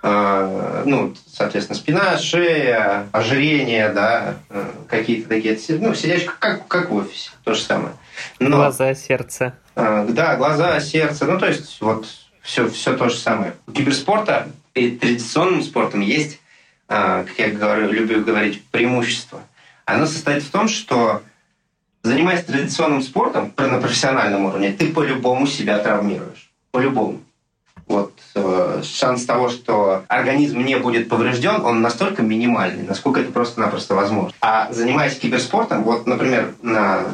[0.02, 7.32] ну, соответственно, спина, шея, ожирение, да, э, какие-то такие, ну, сидящие, как, как в офисе,
[7.44, 7.94] то же самое.
[8.40, 9.54] Но, глаза, сердце.
[9.76, 12.08] А, да, глаза, сердце, ну, то есть вот
[12.42, 13.54] все, все то же самое.
[13.68, 16.40] У киберспорта перед традиционным спортом есть,
[16.88, 19.42] а, как я говорю, люблю говорить, преимущество.
[19.86, 21.24] Оно состоит в том, что
[22.04, 26.52] занимаясь традиционным спортом на профессиональном уровне, ты по-любому себя травмируешь.
[26.72, 27.22] По-любому
[27.90, 33.96] вот э, шанс того, что организм не будет поврежден, он настолько минимальный, насколько это просто-напросто
[33.96, 34.32] возможно.
[34.42, 37.06] А занимаясь киберспортом, вот, например, на,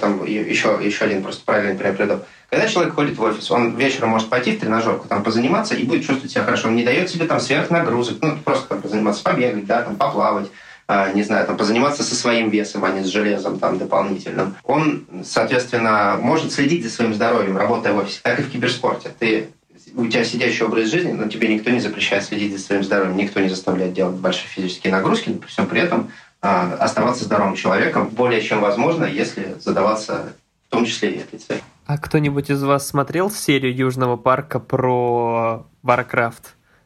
[0.00, 2.20] там, еще, еще один просто правильный пример приду.
[2.48, 6.06] Когда человек ходит в офис, он вечером может пойти в тренажерку, там, позаниматься и будет
[6.06, 6.68] чувствовать себя хорошо.
[6.68, 10.46] Он не дает себе там сверхнагрузок, ну, просто там, позаниматься, побегать, да, там, поплавать,
[10.86, 14.54] а, не знаю, там, позаниматься со своим весом, а не с железом там дополнительным.
[14.62, 19.10] Он, соответственно, может следить за своим здоровьем, работая в офисе, так и в киберспорте.
[19.18, 19.48] Ты
[19.96, 23.40] у тебя сидящий образ жизни, но тебе никто не запрещает следить за своим здоровьем, никто
[23.40, 26.10] не заставляет делать большие физические нагрузки, но при всем при этом
[26.42, 30.34] а, оставаться здоровым человеком более чем возможно, если задаваться
[30.68, 31.62] в том числе и этой целью.
[31.86, 36.42] А кто-нибудь из вас смотрел серию Южного парка про Warcraft?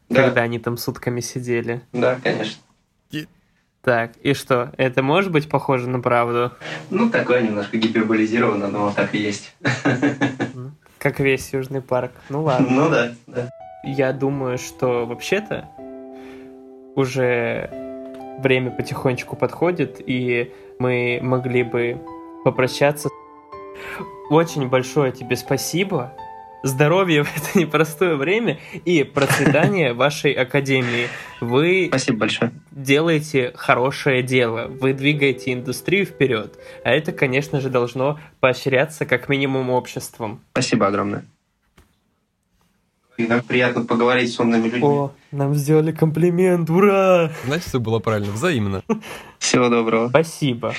[0.08, 0.24] Да.
[0.24, 1.82] Когда они там сутками сидели?
[1.92, 2.62] Да, конечно.
[3.82, 4.72] Так, и что?
[4.76, 6.52] Это может быть похоже на правду?
[6.90, 9.54] Ну, такое немножко гиперболизировано, но так и есть.
[11.00, 12.12] Как весь Южный парк.
[12.28, 12.68] Ну ладно.
[12.70, 13.50] Ну да, да.
[13.82, 15.66] Я думаю, что вообще-то
[16.94, 17.70] уже
[18.40, 21.98] время потихонечку подходит, и мы могли бы
[22.44, 23.08] попрощаться.
[24.28, 26.12] Очень большое тебе спасибо
[26.62, 31.08] здоровья в это непростое время и процветания вашей академии.
[31.40, 32.52] Вы Спасибо большое.
[32.70, 39.70] делаете хорошее дело, вы двигаете индустрию вперед, а это, конечно же, должно поощряться как минимум
[39.70, 40.40] обществом.
[40.52, 41.24] Спасибо огромное.
[43.16, 44.82] Всегда приятно поговорить с умными людьми.
[44.82, 47.30] О, нам сделали комплимент, ура!
[47.44, 48.82] Значит, все было правильно, взаимно.
[49.38, 50.08] Всего доброго.
[50.08, 50.74] Спасибо.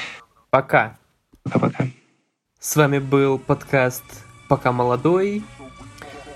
[0.50, 0.98] Пока.
[1.44, 1.88] Пока-пока.
[2.60, 4.04] С вами был подкаст
[4.50, 5.44] «Пока молодой».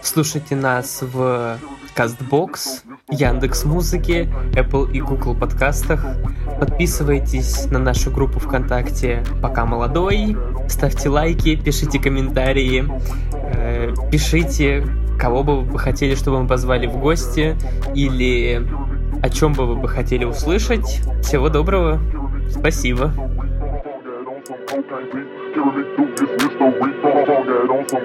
[0.05, 1.57] Слушайте нас в
[1.97, 6.05] Castbox, Яндекс Музыке, Apple и Google подкастах.
[6.59, 10.37] Подписывайтесь на нашу группу ВКонтакте «Пока молодой».
[10.69, 12.85] Ставьте лайки, пишите комментарии,
[13.55, 14.85] э, пишите,
[15.19, 17.57] кого бы вы хотели, чтобы мы позвали в гости,
[17.95, 18.63] или
[19.23, 21.01] о чем бы вы бы хотели услышать.
[21.23, 21.99] Всего доброго.
[22.51, 23.11] Спасибо.